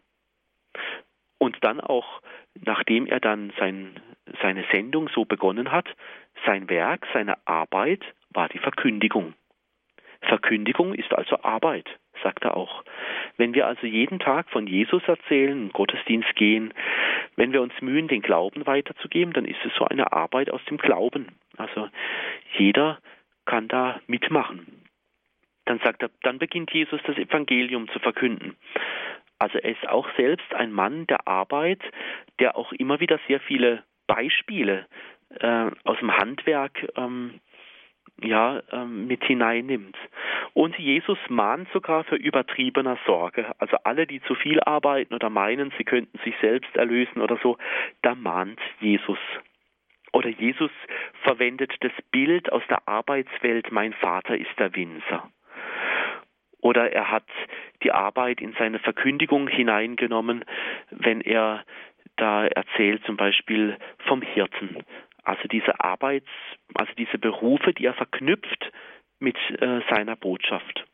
[1.37, 2.21] Und dann auch,
[2.55, 3.99] nachdem er dann sein,
[4.41, 5.87] seine Sendung so begonnen hat,
[6.45, 9.33] sein Werk, seine Arbeit war die Verkündigung.
[10.21, 11.87] Verkündigung ist also Arbeit,
[12.23, 12.83] sagt er auch.
[13.37, 16.73] Wenn wir also jeden Tag von Jesus erzählen, in Gottesdienst gehen,
[17.35, 20.77] wenn wir uns mühen, den Glauben weiterzugeben, dann ist es so eine Arbeit aus dem
[20.77, 21.27] Glauben.
[21.57, 21.89] Also
[22.57, 22.99] jeder
[23.45, 24.83] kann da mitmachen.
[25.65, 28.57] Dann sagt er, dann beginnt Jesus das Evangelium zu verkünden.
[29.39, 31.81] Also er ist auch selbst ein Mann der Arbeit,
[32.39, 34.85] der auch immer wieder sehr viele Beispiele
[35.39, 37.39] äh, aus dem Handwerk ähm,
[38.21, 39.97] ja, ähm, mit hineinnimmt.
[40.53, 43.53] Und Jesus mahnt sogar für übertriebener Sorge.
[43.57, 47.57] Also alle, die zu viel arbeiten oder meinen, sie könnten sich selbst erlösen oder so,
[48.01, 49.19] da mahnt Jesus.
[50.13, 50.71] Oder Jesus
[51.23, 55.29] verwendet das Bild aus der Arbeitswelt, mein Vater ist der Winzer.
[56.61, 57.27] Oder er hat
[57.81, 60.45] die Arbeit in seine Verkündigung hineingenommen,
[60.91, 61.65] wenn er
[62.15, 64.77] da erzählt zum Beispiel vom Hirten.
[65.23, 66.29] Also diese Arbeits,
[66.75, 68.71] also diese Berufe, die er verknüpft
[69.19, 70.85] mit äh, seiner Botschaft.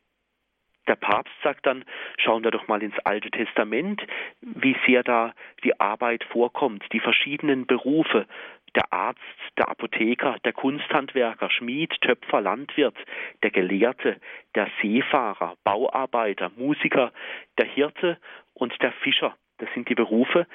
[0.90, 1.86] Der Papst sagt dann,
[2.18, 4.02] schauen wir doch mal ins Alte Testament,
[4.42, 8.26] wie sehr da die Arbeit vorkommt, die verschiedenen Berufe,
[8.76, 9.20] der Arzt,
[9.58, 12.98] der Apotheker, der Kunsthandwerker, Schmied, Töpfer, Landwirt,
[13.44, 14.20] der Gelehrte,
[14.56, 17.12] der Seefahrer, Bauarbeiter, Musiker,
[17.58, 18.18] der Hirte
[18.54, 19.36] und der Fischer.
[19.58, 20.48] Das sind die Berufe,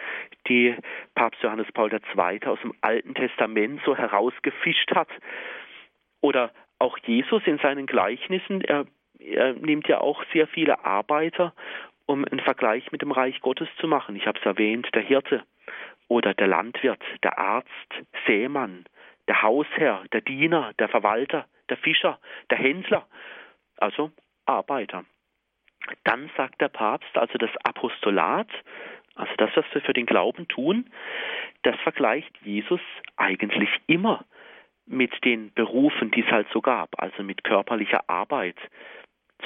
[0.49, 0.75] die
[1.15, 2.47] Papst Johannes Paul II.
[2.47, 5.09] aus dem Alten Testament so herausgefischt hat.
[6.21, 8.87] Oder auch Jesus in seinen Gleichnissen, er,
[9.19, 11.55] er nimmt ja auch sehr viele Arbeiter,
[12.07, 14.17] um einen Vergleich mit dem Reich Gottes zu machen.
[14.17, 15.45] Ich habe es erwähnt, der Hirte
[16.09, 17.69] oder der Landwirt, der Arzt,
[18.27, 18.85] Seemann,
[19.29, 22.19] der Hausherr, der Diener, der Verwalter, der Fischer,
[22.51, 23.07] der Händler,
[23.79, 24.11] also
[24.47, 25.05] Arbeiter.
[26.05, 28.49] Dann sagt der Papst, also das Apostolat,
[29.15, 30.91] also das, was wir für den Glauben tun,
[31.63, 32.81] das vergleicht Jesus
[33.17, 34.25] eigentlich immer
[34.87, 38.57] mit den Berufen, die es halt so gab, also mit körperlicher Arbeit,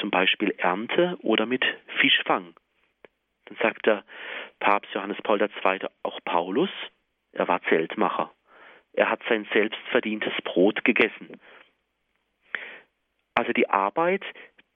[0.00, 1.64] zum Beispiel Ernte oder mit
[2.00, 2.54] Fischfang.
[3.48, 4.04] Dann sagt der
[4.60, 5.80] Papst Johannes Paul II.
[6.02, 6.70] auch Paulus,
[7.32, 8.30] er war Zeltmacher.
[8.92, 11.40] Er hat sein selbstverdientes Brot gegessen.
[13.34, 14.24] Also die Arbeit,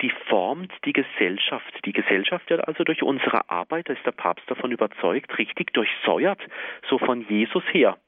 [0.01, 1.73] die formt die Gesellschaft.
[1.85, 6.41] Die Gesellschaft wird also durch unsere Arbeit, da ist der Papst davon überzeugt, richtig durchsäuert,
[6.89, 7.99] so von Jesus her.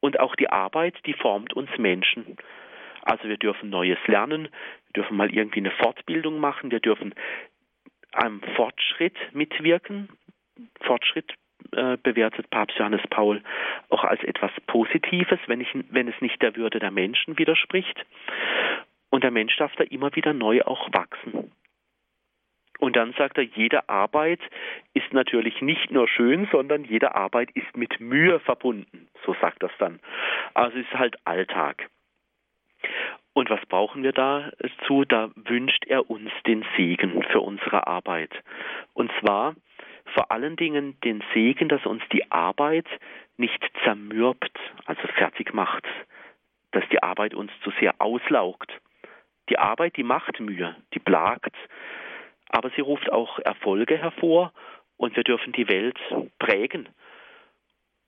[0.00, 2.36] Und auch die Arbeit, die formt uns Menschen.
[3.02, 4.48] Also wir dürfen Neues lernen,
[4.86, 7.14] wir dürfen mal irgendwie eine Fortbildung machen, wir dürfen
[8.12, 10.08] am Fortschritt mitwirken.
[10.82, 11.32] Fortschritt
[11.72, 13.42] äh, bewertet Papst Johannes Paul
[13.88, 18.04] auch als etwas Positives, wenn, ich, wenn es nicht der Würde der Menschen widerspricht.
[19.10, 21.52] Und der Mensch darf da immer wieder neu auch wachsen.
[22.78, 24.40] Und dann sagt er, jede Arbeit
[24.92, 29.08] ist natürlich nicht nur schön, sondern jede Arbeit ist mit Mühe verbunden.
[29.24, 30.00] So sagt das dann.
[30.54, 31.88] Also es ist halt Alltag.
[33.34, 35.04] Und was brauchen wir dazu?
[35.04, 38.30] Da wünscht er uns den Segen für unsere Arbeit.
[38.92, 39.54] Und zwar
[40.14, 42.86] vor allen Dingen den Segen, dass uns die Arbeit
[43.36, 45.84] nicht zermürbt, also fertig macht,
[46.72, 48.70] dass die Arbeit uns zu sehr auslaugt.
[49.48, 51.54] Die Arbeit, die macht Mühe, die plagt,
[52.48, 54.52] aber sie ruft auch Erfolge hervor
[54.98, 55.98] und wir dürfen die Welt
[56.38, 56.88] prägen.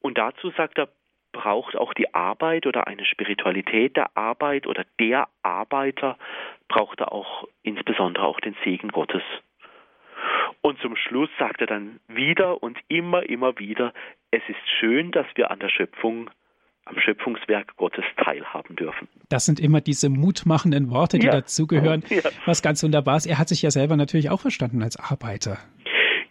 [0.01, 0.89] Und dazu sagt er,
[1.35, 6.17] braucht auch die Arbeit oder eine Spiritualität der Arbeit oder der Arbeiter
[6.69, 9.23] braucht er auch insbesondere auch den Segen Gottes.
[10.63, 13.93] Und zum Schluss sagt er dann wieder und immer, immer wieder,
[14.31, 16.31] es ist schön, dass wir an der Schöpfung
[16.87, 19.09] am Schöpfungswerk Gottes teilhaben dürfen.
[19.31, 21.33] Das sind immer diese mutmachenden Worte, die ja.
[21.33, 22.23] dazugehören, ja.
[22.45, 23.27] was ganz wunderbar ist.
[23.27, 25.59] Er hat sich ja selber natürlich auch verstanden als Arbeiter.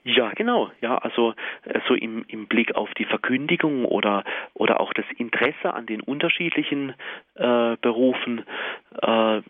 [0.05, 0.69] Ja, genau.
[0.81, 1.33] Ja, also
[1.63, 4.23] äh, so im, im Blick auf die Verkündigung oder
[4.53, 6.93] oder auch das Interesse an den unterschiedlichen
[7.35, 8.39] äh, Berufen,
[9.01, 9.41] äh,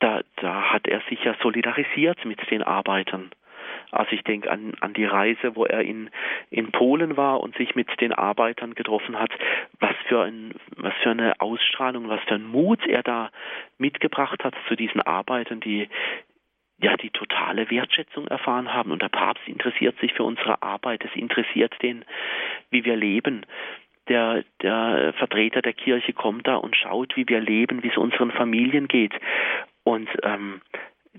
[0.00, 3.30] da, da hat er sich ja solidarisiert mit den Arbeitern.
[3.92, 6.10] Also ich denke an, an die Reise, wo er in,
[6.50, 9.30] in Polen war und sich mit den Arbeitern getroffen hat.
[9.80, 13.30] Was für, ein, was für eine Ausstrahlung, was für ein Mut er da
[13.76, 15.88] mitgebracht hat zu diesen Arbeitern, die
[16.82, 18.90] ja die totale Wertschätzung erfahren haben.
[18.90, 21.04] Und der Papst interessiert sich für unsere Arbeit.
[21.04, 22.04] Es interessiert den,
[22.70, 23.46] wie wir leben.
[24.08, 28.32] Der, der Vertreter der Kirche kommt da und schaut, wie wir leben, wie es unseren
[28.32, 29.14] Familien geht.
[29.84, 30.60] Und ähm,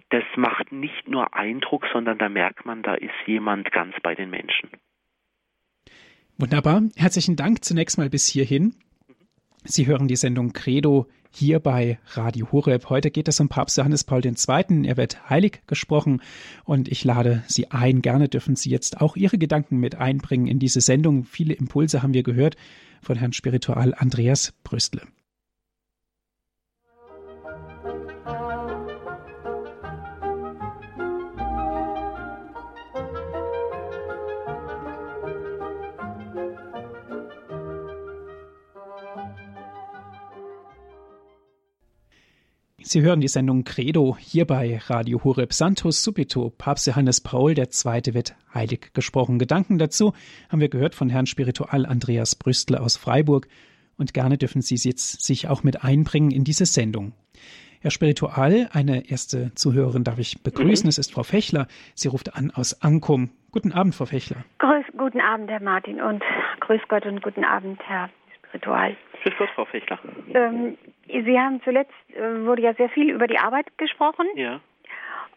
[0.10, 4.30] das macht nicht nur Eindruck, sondern da merkt man, da ist jemand ganz bei den
[4.30, 4.70] Menschen.
[6.38, 6.82] Wunderbar.
[6.96, 8.76] Herzlichen Dank zunächst mal bis hierhin.
[9.64, 12.90] Sie hören die Sendung Credo hier bei Radio Horeb.
[12.90, 14.86] Heute geht es um Papst Johannes Paul II.
[14.86, 16.22] Er wird heilig gesprochen
[16.64, 18.02] und ich lade Sie ein.
[18.02, 21.24] Gerne dürfen Sie jetzt auch Ihre Gedanken mit einbringen in diese Sendung.
[21.26, 22.56] Viele Impulse haben wir gehört
[23.02, 25.02] von Herrn Spiritual Andreas Brüstle.
[42.86, 46.50] Sie hören die Sendung Credo hier bei Radio Horeb Santos Subito.
[46.50, 48.14] Papst Johannes Paul II.
[48.14, 49.40] wird heilig gesprochen.
[49.40, 50.14] Gedanken dazu
[50.50, 53.48] haben wir gehört von Herrn Spiritual Andreas Brüstle aus Freiburg.
[53.98, 57.14] Und gerne dürfen Sie jetzt sich auch mit einbringen in diese Sendung.
[57.80, 60.86] Herr Spiritual, eine erste Zuhörerin darf ich begrüßen.
[60.86, 60.90] Mhm.
[60.90, 61.68] Es ist Frau Fechler.
[61.96, 63.30] Sie ruft an aus Ankum.
[63.52, 64.44] Guten Abend, Frau Fechler.
[64.60, 66.22] Grüß, guten Abend, Herr Martin, und
[66.60, 68.10] grüß Gott und guten Abend, Herr
[68.54, 68.96] Spiritual.
[69.24, 70.00] Grüß Gott, Frau Fechler.
[70.34, 70.78] Ähm,
[71.08, 74.28] Sie haben zuletzt, äh, wurde ja sehr viel über die Arbeit gesprochen.
[74.36, 74.60] Ja.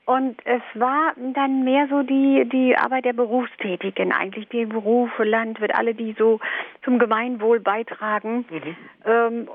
[0.05, 5.75] Und es war dann mehr so die, die Arbeit der Berufstätigen, eigentlich die Berufe, Landwirt,
[5.75, 6.39] alle, die so
[6.85, 8.45] zum Gemeinwohl beitragen.
[8.49, 8.77] Mhm.
[9.05, 9.49] Ähm,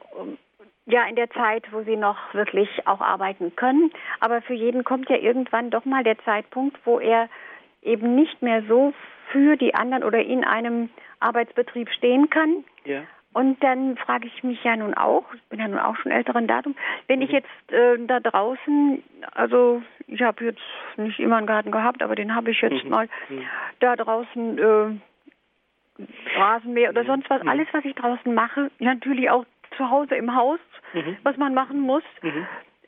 [0.88, 3.91] ja, in der Zeit, wo sie noch wirklich auch arbeiten können.
[4.20, 7.30] Aber für jeden kommt ja irgendwann doch mal der Zeitpunkt, wo er
[7.82, 8.93] eben nicht mehr so
[9.32, 10.89] für die anderen oder in einem
[11.22, 12.66] Arbeitsbetrieb stehen kann.
[12.84, 13.03] Ja.
[13.34, 16.48] Und dann frage ich mich ja nun auch, ich bin ja nun auch schon älteren
[16.48, 16.76] Datum,
[17.08, 17.36] wenn ich mhm.
[17.36, 19.02] jetzt äh, da draußen,
[19.34, 20.62] also ich habe jetzt
[20.98, 22.90] nicht immer einen Garten gehabt, aber den habe ich jetzt mhm.
[22.90, 23.44] mal mhm.
[23.80, 26.06] da draußen äh,
[26.36, 27.08] Rasenmäher oder mhm.
[27.08, 29.46] sonst was, alles was ich draußen mache, natürlich auch
[29.78, 30.60] zu Hause im Haus,
[31.24, 32.04] was man machen muss.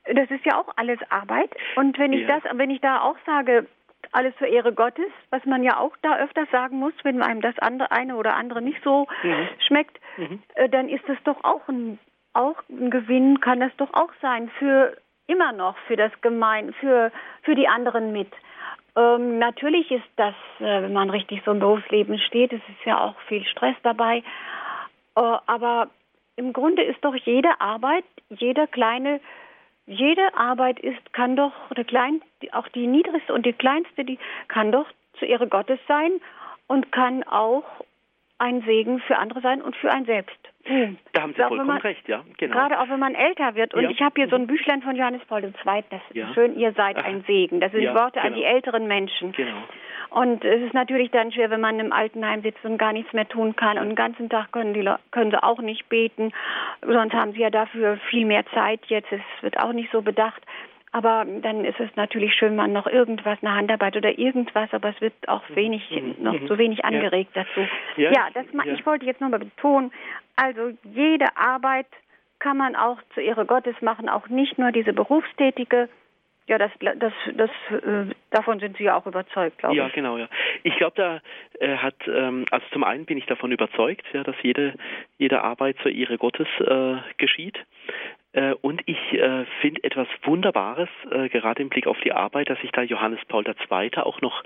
[0.06, 1.50] Das ist ja auch alles Arbeit.
[1.76, 2.40] Und wenn ich ja.
[2.40, 3.66] das, wenn ich da auch sage,
[4.14, 7.58] alles zur Ehre Gottes, was man ja auch da öfters sagen muss, wenn einem das
[7.60, 9.48] andere eine oder andere nicht so mhm.
[9.68, 10.42] schmeckt, mhm.
[10.56, 12.00] Äh, dann ist das doch auch ein,
[12.34, 14.96] auch ein Gewinn, kann das doch auch sein für
[15.28, 17.12] immer noch für das Gemein, für
[17.44, 18.32] für die anderen mit.
[18.96, 23.00] Ähm, natürlich ist das, äh, wenn man richtig so im Berufsleben steht, es ist ja
[23.00, 24.18] auch viel Stress dabei.
[25.16, 25.90] Äh, aber
[26.36, 29.20] im Grunde ist doch jede Arbeit, jeder kleine
[29.86, 31.54] jede Arbeit ist, kann doch,
[31.84, 32.22] klein,
[32.52, 34.88] auch die niedrigste und die kleinste, die kann doch
[35.20, 36.12] zu Ehre Gottes sein
[36.68, 37.64] und kann auch
[38.44, 40.38] ein Segen für andere sein und für ein selbst.
[41.12, 42.54] Da haben Sie auch vollkommen man, recht, ja, genau.
[42.54, 43.74] Gerade auch wenn man älter wird.
[43.74, 43.90] Und ja.
[43.90, 44.48] ich habe hier so ein.
[44.48, 45.52] Büchlein von Johannes Paul II.
[45.90, 46.34] Das ist ja.
[46.34, 47.04] schön, ihr seid Ach.
[47.04, 47.60] ein Segen.
[47.60, 48.28] Das sind ja, Worte genau.
[48.28, 49.34] an die älteren Menschen.
[49.34, 49.58] Genau.
[50.10, 53.28] Und es ist natürlich dann schwer, wenn man im Altenheim sitzt und gar nichts mehr
[53.28, 53.78] tun kann.
[53.78, 56.32] Und den ganzen Tag können, die, können sie auch nicht beten.
[56.82, 59.12] Sonst haben sie ja dafür viel mehr Zeit jetzt.
[59.12, 60.44] Es wird auch nicht so bedacht.
[60.94, 65.02] Aber dann ist es natürlich schön, man noch irgendwas, eine Handarbeit oder irgendwas, aber es
[65.02, 65.56] wird auch mhm.
[65.56, 66.16] wenig, mhm.
[66.24, 66.48] noch mhm.
[66.48, 67.44] zu wenig angeregt ja.
[67.44, 67.68] dazu.
[67.98, 68.74] Ja, ja das, ja.
[68.74, 69.92] ich wollte jetzt nochmal betonen,
[70.36, 71.88] also jede Arbeit
[72.38, 75.90] kann man auch zu Ehre Gottes machen, auch nicht nur diese berufstätige,
[76.46, 79.96] ja, das, das, das, äh, davon sind Sie ja auch überzeugt, glaube ja, ich.
[79.96, 80.28] Ja, genau, ja.
[80.62, 81.22] Ich glaube, da
[81.60, 84.76] äh, hat, ähm, also zum einen bin ich davon überzeugt, ja, dass jede,
[85.18, 87.58] jede Arbeit zur Ehre Gottes äh, geschieht.
[88.34, 92.60] Äh, und ich äh, finde etwas Wunderbares, äh, gerade im Blick auf die Arbeit, dass
[92.60, 93.98] sich da Johannes Paul II.
[93.98, 94.44] auch noch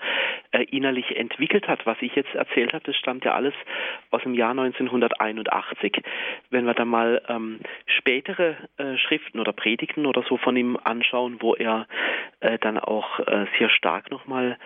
[0.72, 1.86] innerlich entwickelt hat.
[1.86, 3.54] Was ich jetzt erzählt habe, das stammt ja alles
[4.12, 6.02] aus dem Jahr 1981.
[6.50, 8.56] Wenn wir da mal ähm, spätere
[8.96, 11.86] Schriften oder Predigten oder so von ihm anschauen, wo er
[12.62, 13.20] dann auch
[13.60, 14.58] sehr stark nochmal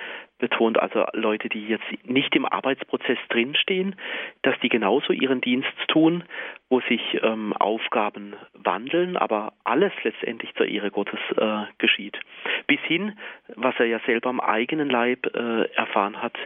[0.41, 3.95] betont, also Leute, die jetzt nicht im Arbeitsprozess drinstehen,
[4.41, 6.23] dass die genauso ihren Dienst tun,
[6.69, 12.19] wo sich ähm, Aufgaben wandeln, aber alles letztendlich zur Ehre Gottes äh, geschieht.
[12.67, 13.17] Bis hin,
[13.55, 16.37] was er ja selber am eigenen Leib äh, erfahren hat,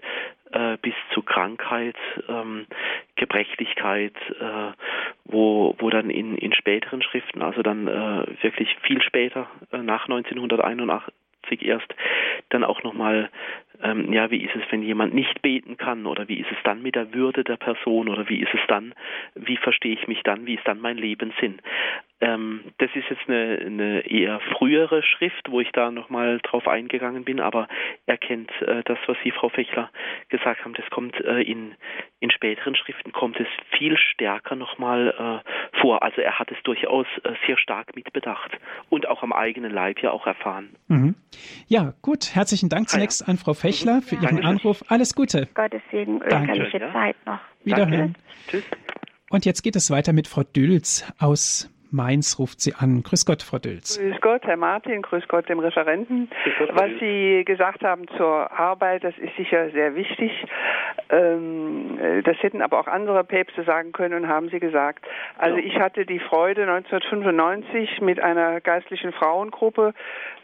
[0.51, 1.97] äh, bis zu Krankheit,
[2.29, 2.65] ähm,
[3.15, 4.71] Gebrechlichkeit, äh,
[5.25, 10.03] wo, wo dann in, in späteren Schriften, also dann äh, wirklich viel später, äh, nach
[10.07, 11.13] 1981,
[11.51, 11.93] erst
[12.49, 13.29] dann auch nochmal
[13.83, 16.05] ähm, ja, wie ist es, wenn jemand nicht beten kann?
[16.05, 18.09] Oder wie ist es dann mit der Würde der Person?
[18.09, 18.93] Oder wie ist es dann,
[19.35, 21.59] wie verstehe ich mich dann, wie ist dann mein Lebenssinn.
[22.21, 27.25] Ähm, das ist jetzt eine, eine eher frühere Schrift, wo ich da nochmal drauf eingegangen
[27.25, 27.67] bin, aber
[28.05, 29.89] er kennt äh, das, was Sie, Frau Fechler,
[30.29, 31.75] gesagt haben, das kommt äh, in,
[32.21, 33.47] in späteren Schriften, kommt es
[33.77, 36.03] viel stärker nochmal äh, vor.
[36.03, 38.51] Also er hat es durchaus äh, sehr stark mitbedacht
[38.89, 40.69] und auch am eigenen Leib ja auch erfahren.
[40.87, 41.15] Mhm.
[41.67, 43.31] Ja, gut, herzlichen Dank zunächst ah, ja.
[43.33, 44.45] an Frau Fechler für Ihren Danke.
[44.45, 44.83] Anruf.
[44.87, 45.49] Alles Gute.
[45.53, 47.39] Gottes Segen, österliche Zeit noch.
[47.65, 48.15] Wiederhören.
[48.47, 48.63] Tschüss.
[49.29, 53.01] Und jetzt geht es weiter mit Frau Dülz aus Mainz ruft sie an.
[53.03, 53.97] Grüß Gott, Frau Dülz.
[53.97, 56.29] Grüß Gott, Herr Martin, grüß Gott dem Referenten.
[56.59, 60.31] Gott, Was Sie gesagt haben zur Arbeit, das ist sicher sehr wichtig.
[61.15, 65.05] Ähm, das hätten aber auch andere Päpste sagen können und haben Sie gesagt.
[65.37, 69.93] Also ich hatte die Freude 1995 mit einer geistlichen Frauengruppe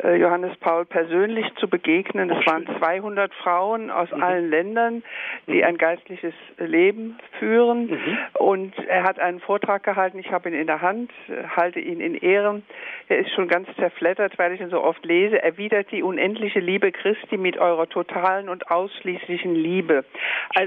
[0.04, 2.30] äh, Johannes Paul persönlich zu begegnen.
[2.30, 4.24] Es waren 200 Frauen aus mhm.
[4.24, 5.04] allen Ländern,
[5.48, 5.64] die mhm.
[5.64, 7.88] ein geistliches Leben führen.
[7.88, 8.18] Mhm.
[8.34, 10.20] Und er hat einen Vortrag gehalten.
[10.20, 11.12] Ich habe ihn in der Hand
[11.56, 12.64] halte ihn in Ehren.
[13.08, 15.42] Er ist schon ganz zerflettert, weil ich ihn so oft lese.
[15.42, 20.06] Erwidert die unendliche Liebe Christi mit eurer totalen und ausschließlichen Liebe.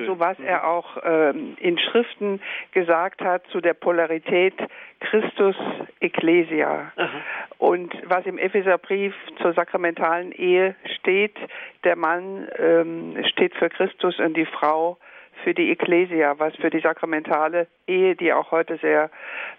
[0.00, 0.64] Also was er mhm.
[0.64, 2.40] auch ähm, in Schriften
[2.72, 4.54] gesagt hat zu der Polarität
[5.00, 5.56] Christus
[6.00, 6.92] Ecclesia.
[6.96, 7.20] Aha.
[7.58, 11.36] Und was im Epheserbrief zur sakramentalen Ehe steht,
[11.84, 14.98] der Mann ähm, steht für Christus und die Frau
[15.42, 19.10] für die Ecclesia, was für die sakramentale Ehe, die auch heute sehr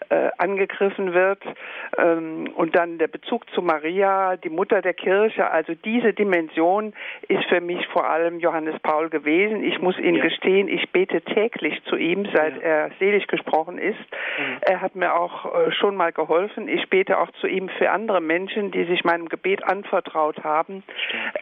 [0.09, 1.41] äh, angegriffen wird.
[1.97, 5.49] Ähm, und dann der Bezug zu Maria, die Mutter der Kirche.
[5.49, 6.93] Also diese Dimension
[7.27, 9.63] ist für mich vor allem Johannes Paul gewesen.
[9.63, 10.23] Ich muss Ihnen ja.
[10.23, 12.61] gestehen, ich bete täglich zu ihm, seit ja.
[12.61, 13.99] er selig gesprochen ist.
[13.99, 14.57] Mhm.
[14.61, 16.67] Er hat mir auch äh, schon mal geholfen.
[16.67, 20.83] Ich bete auch zu ihm für andere Menschen, die sich meinem Gebet anvertraut haben.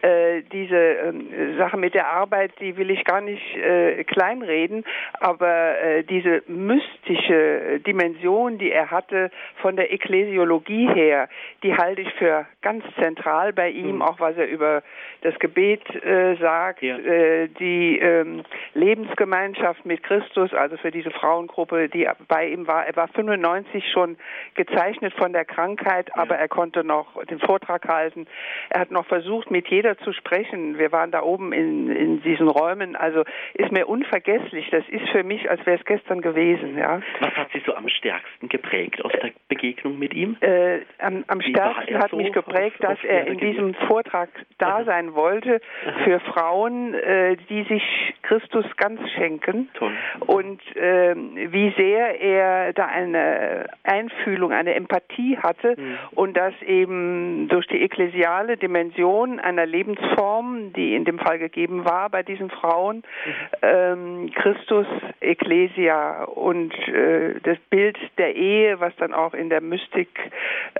[0.02, 4.84] Äh, diese äh, Sache mit der Arbeit, die will ich gar nicht äh, kleinreden,
[5.20, 11.28] aber äh, diese mystische Dimension, die er hatte von der Ekklesiologie her,
[11.62, 14.02] die halte ich für ganz zentral bei ihm, mhm.
[14.02, 14.82] auch was er über
[15.22, 16.96] das Gebet äh, sagt, ja.
[16.98, 18.44] äh, die ähm,
[18.74, 22.86] Lebensgemeinschaft mit Christus, also für diese Frauengruppe, die bei ihm war.
[22.86, 24.16] Er war 95 schon
[24.54, 26.22] gezeichnet von der Krankheit, ja.
[26.22, 28.26] aber er konnte noch den Vortrag halten.
[28.70, 30.78] Er hat noch versucht, mit jeder zu sprechen.
[30.78, 34.68] Wir waren da oben in, in diesen Räumen, also ist mir unvergesslich.
[34.70, 36.78] Das ist für mich, als wäre es gestern gewesen.
[36.78, 37.00] Ja.
[37.20, 40.36] Was hat Sie so am stärksten geprägt aus der Begegnung mit ihm?
[40.40, 45.14] Äh, am, am stärksten hat so mich geprägt, dass er in diesem Vortrag da sein
[45.14, 45.60] wollte
[46.04, 47.82] für Frauen, äh, die sich
[48.22, 49.68] Christus ganz schenken.
[49.74, 49.92] Toll.
[50.26, 55.98] Und äh, wie sehr er da eine Einfühlung, eine Empathie hatte mhm.
[56.12, 62.10] und das eben durch die ekklesiale Dimension einer Lebensform, die in dem Fall gegeben war
[62.10, 63.32] bei diesen Frauen, mhm.
[63.62, 64.03] ähm,
[64.34, 64.86] Christus,
[65.20, 70.08] Ecclesia und äh, das Bild der Ehe, was dann auch in der Mystik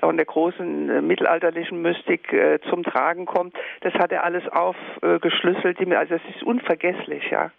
[0.03, 5.79] und der großen äh, mittelalterlichen Mystik äh, zum Tragen kommt, das hat er alles aufgeschlüsselt.
[5.95, 7.51] also es ist unvergesslich, ja.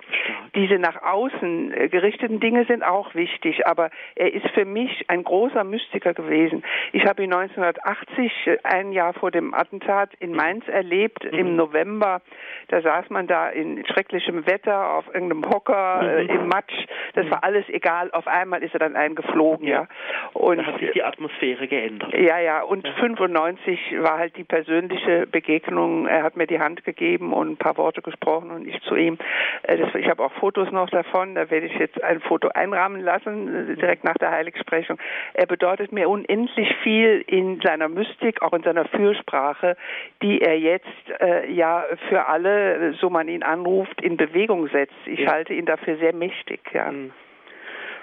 [0.53, 5.23] Diese nach außen äh, gerichteten Dinge sind auch wichtig, aber er ist für mich ein
[5.23, 6.63] großer Mystiker gewesen.
[6.93, 10.35] Ich habe ihn 1980, äh, ein Jahr vor dem Attentat in.
[10.35, 11.39] Mainz erlebt, mhm.
[11.39, 12.21] im November.
[12.67, 16.29] Da saß man da in schrecklichem Wetter auf irgendeinem Hocker äh, mhm.
[16.29, 16.73] im Matsch.
[17.13, 17.31] Das mhm.
[17.31, 18.11] war alles egal.
[18.11, 19.81] Auf einmal ist er dann eingeflogen, ja.
[19.81, 19.87] ja.
[20.33, 22.13] Und da hat sich die Atmosphäre geändert.
[22.13, 22.61] Ja, ja.
[22.61, 22.93] Und ja.
[22.93, 26.07] 95 war halt die persönliche Begegnung.
[26.07, 29.17] Er hat mir die Hand gegeben und ein paar Worte gesprochen und ich zu ihm.
[29.63, 31.35] Äh, das, ich habe auch Fotos noch davon.
[31.35, 34.97] Da werde ich jetzt ein Foto einrahmen lassen, äh, direkt nach der Heiligsprechung.
[35.33, 39.77] Er bedeutet mir unendlich viel in seiner Mystik, auch in seiner Fürsprache,
[40.21, 40.85] die er jetzt
[41.19, 44.95] äh, ja für alle, so man ihn anruft, in Bewegung setzt.
[45.05, 45.31] Ich ja.
[45.31, 46.61] halte ihn dafür sehr mächtig.
[46.73, 46.91] Ja.
[46.91, 47.11] Mhm.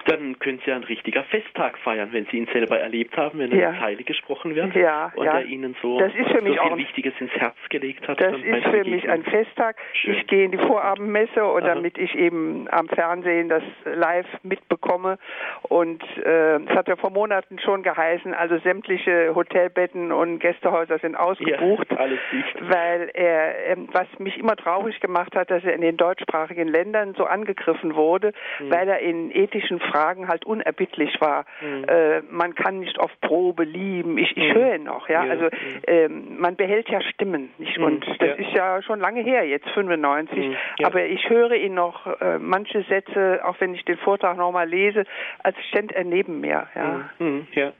[0.06, 3.68] Dann können Sie ein richtiger Festtag feiern, wenn Sie ihn selber erlebt haben, wenn ja.
[3.68, 5.38] er heilig gesprochen wird ja, und ja.
[5.38, 8.20] er Ihnen so, das ist für so mich viel auch Wichtiges ins Herz gelegt hat.
[8.20, 9.76] Das ist für mich ein Festtag.
[9.92, 10.14] Schön.
[10.14, 11.74] Ich gehe in die Vorabendmesse und Aha.
[11.74, 15.18] damit ich eben am Fernsehen das live mitbekomme
[15.62, 21.16] und äh, es hat ja vor Monaten schon geheißen, also sämtliche Hotelbetten und Gästehäuser sind
[21.16, 22.70] ausgebucht, ja, alles dicht.
[22.70, 27.14] weil er, äh, was mich immer traurig gemacht hat, dass er in den deutschsprachigen Ländern
[27.14, 28.70] so angegriffen wurde, mhm.
[28.70, 31.44] weil er in ethischen Fragen halt unerbittlich war.
[31.60, 31.84] Mhm.
[31.84, 34.18] Äh, man kann nicht auf Probe lieben.
[34.18, 34.54] Ich, ich mhm.
[34.54, 35.24] höre ihn noch, ja.
[35.24, 35.30] ja.
[35.30, 35.48] Also
[35.86, 37.78] ähm, man behält ja Stimmen, nicht?
[37.78, 37.84] Mhm.
[37.84, 38.34] Und das ja.
[38.34, 40.38] ist ja schon lange her, jetzt 95.
[40.38, 40.56] Mhm.
[40.78, 40.86] Ja.
[40.86, 45.04] Aber ich höre ihn noch äh, manche Sätze, auch wenn ich den Vortrag nochmal lese,
[45.42, 47.10] als stände er neben mir, ja.
[47.18, 47.46] Mhm.
[47.52, 47.72] Ja.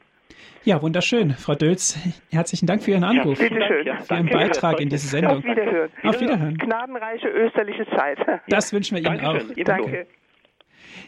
[0.64, 1.32] Ja, wunderschön.
[1.32, 1.98] Frau Dölz,
[2.30, 3.40] herzlichen Dank für Ihren Anruf.
[3.40, 3.96] Ja, bitte schön.
[3.98, 5.38] Für Ihren Beitrag in diese Sendung.
[5.38, 5.90] Auf Wiederhören.
[6.04, 6.56] Auf Wiederhören.
[6.56, 8.18] Gnadenreiche österliche Zeit.
[8.48, 9.50] Das wünschen wir Ihnen Dankeschön.
[9.50, 9.64] auch.
[9.64, 10.06] Danke.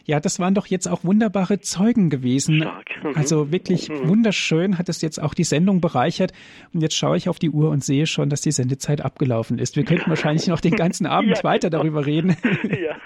[0.05, 2.57] Ja, das waren doch jetzt auch wunderbare Zeugen gewesen.
[2.57, 3.15] Mhm.
[3.15, 4.07] Also wirklich mhm.
[4.07, 6.31] wunderschön hat es jetzt auch die Sendung bereichert.
[6.73, 9.75] Und jetzt schaue ich auf die Uhr und sehe schon, dass die Sendezeit abgelaufen ist.
[9.75, 11.83] Wir könnten wahrscheinlich noch den ganzen Abend ja, weiter genau.
[11.83, 12.35] darüber reden.
[12.65, 12.97] Ja.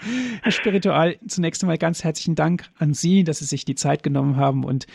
[0.42, 4.38] Herr Spiritual, zunächst einmal ganz herzlichen Dank an Sie, dass Sie sich die Zeit genommen
[4.38, 4.88] haben und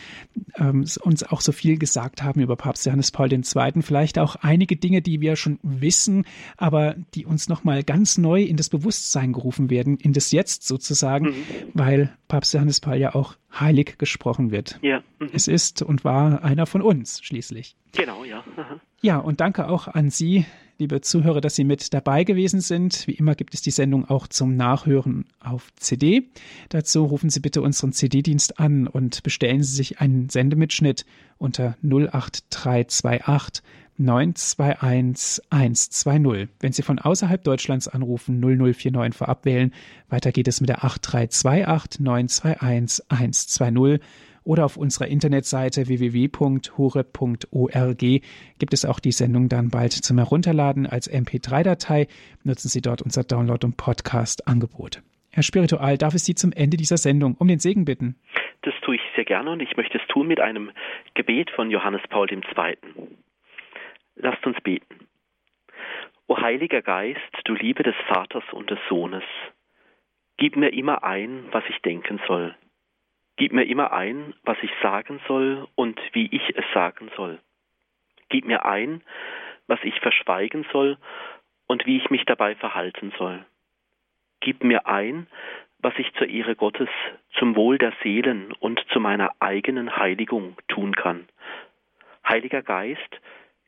[0.57, 3.41] ähm, uns auch so viel gesagt haben über Papst Johannes Paul II.
[3.81, 6.25] Vielleicht auch einige Dinge, die wir schon wissen,
[6.57, 11.27] aber die uns nochmal ganz neu in das Bewusstsein gerufen werden, in das Jetzt sozusagen,
[11.27, 11.33] mhm.
[11.75, 14.79] Weil Papst Johannes Paul ja auch heilig gesprochen wird.
[14.81, 15.03] Ja.
[15.19, 15.29] Mhm.
[15.33, 17.75] Es ist und war einer von uns schließlich.
[17.91, 18.43] Genau, ja.
[18.55, 18.79] Aha.
[19.01, 20.45] Ja, und danke auch an Sie,
[20.79, 23.05] liebe Zuhörer, dass Sie mit dabei gewesen sind.
[23.07, 26.29] Wie immer gibt es die Sendung auch zum Nachhören auf CD.
[26.69, 31.05] Dazu rufen Sie bitte unseren CD-Dienst an und bestellen Sie sich einen Sendemitschnitt
[31.37, 33.63] unter 08328
[33.97, 36.49] 921 120.
[36.59, 39.73] Wenn Sie von außerhalb Deutschlands anrufen, 0049 vorab wählen.
[40.09, 44.01] Weiter geht es mit der 8328 921 120
[44.45, 46.41] oder auf unserer Internetseite www.hore.org
[47.99, 52.07] gibt es auch die Sendung dann bald zum Herunterladen als MP3-Datei.
[52.43, 55.01] Nutzen Sie dort unser Download- und Podcast-Angebot.
[55.31, 58.15] Herr Spiritual, darf ich Sie zum Ende dieser Sendung um den Segen bitten?
[58.61, 60.71] Das tue ich sehr gerne und ich möchte es tun mit einem
[61.15, 62.41] Gebet von Johannes Paul II.
[64.15, 65.07] Lasst uns beten.
[66.27, 69.23] O Heiliger Geist, du Liebe des Vaters und des Sohnes,
[70.37, 72.55] gib mir immer ein, was ich denken soll.
[73.37, 77.39] Gib mir immer ein, was ich sagen soll und wie ich es sagen soll.
[78.29, 79.03] Gib mir ein,
[79.67, 80.97] was ich verschweigen soll
[81.67, 83.45] und wie ich mich dabei verhalten soll.
[84.39, 85.27] Gib mir ein,
[85.79, 86.89] was ich zur Ehre Gottes,
[87.37, 91.27] zum Wohl der Seelen und zu meiner eigenen Heiligung tun kann.
[92.27, 93.21] Heiliger Geist,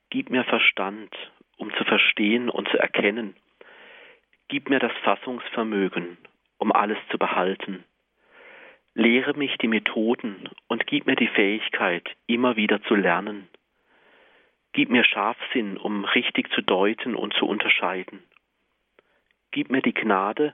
[0.09, 1.13] Gib mir Verstand,
[1.57, 3.35] um zu verstehen und zu erkennen.
[4.47, 6.17] Gib mir das Fassungsvermögen,
[6.57, 7.83] um alles zu behalten.
[8.93, 13.49] Lehre mich die Methoden und gib mir die Fähigkeit, immer wieder zu lernen.
[14.71, 18.23] Gib mir Scharfsinn, um richtig zu deuten und zu unterscheiden.
[19.51, 20.53] Gib mir die Gnade,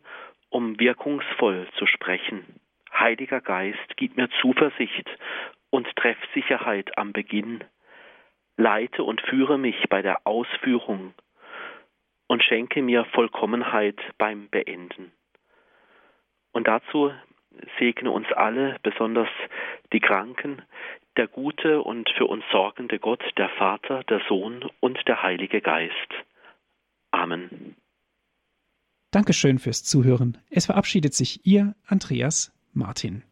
[0.50, 2.60] um wirkungsvoll zu sprechen.
[2.92, 5.10] Heiliger Geist, gib mir Zuversicht
[5.70, 7.64] und Treffsicherheit am Beginn
[8.58, 11.14] leite und führe mich bei der Ausführung
[12.28, 15.12] und schenke mir Vollkommenheit beim Beenden.
[16.52, 17.12] Und dazu
[17.80, 19.30] segne uns alle, besonders
[19.92, 20.62] die Kranken,
[21.18, 25.94] der gute und für uns sorgende Gott, der Vater, der Sohn und der Heilige Geist.
[27.12, 27.76] Amen.
[29.12, 30.40] Dankeschön fürs Zuhören.
[30.50, 33.24] Es verabschiedet sich Ihr Andreas Martin.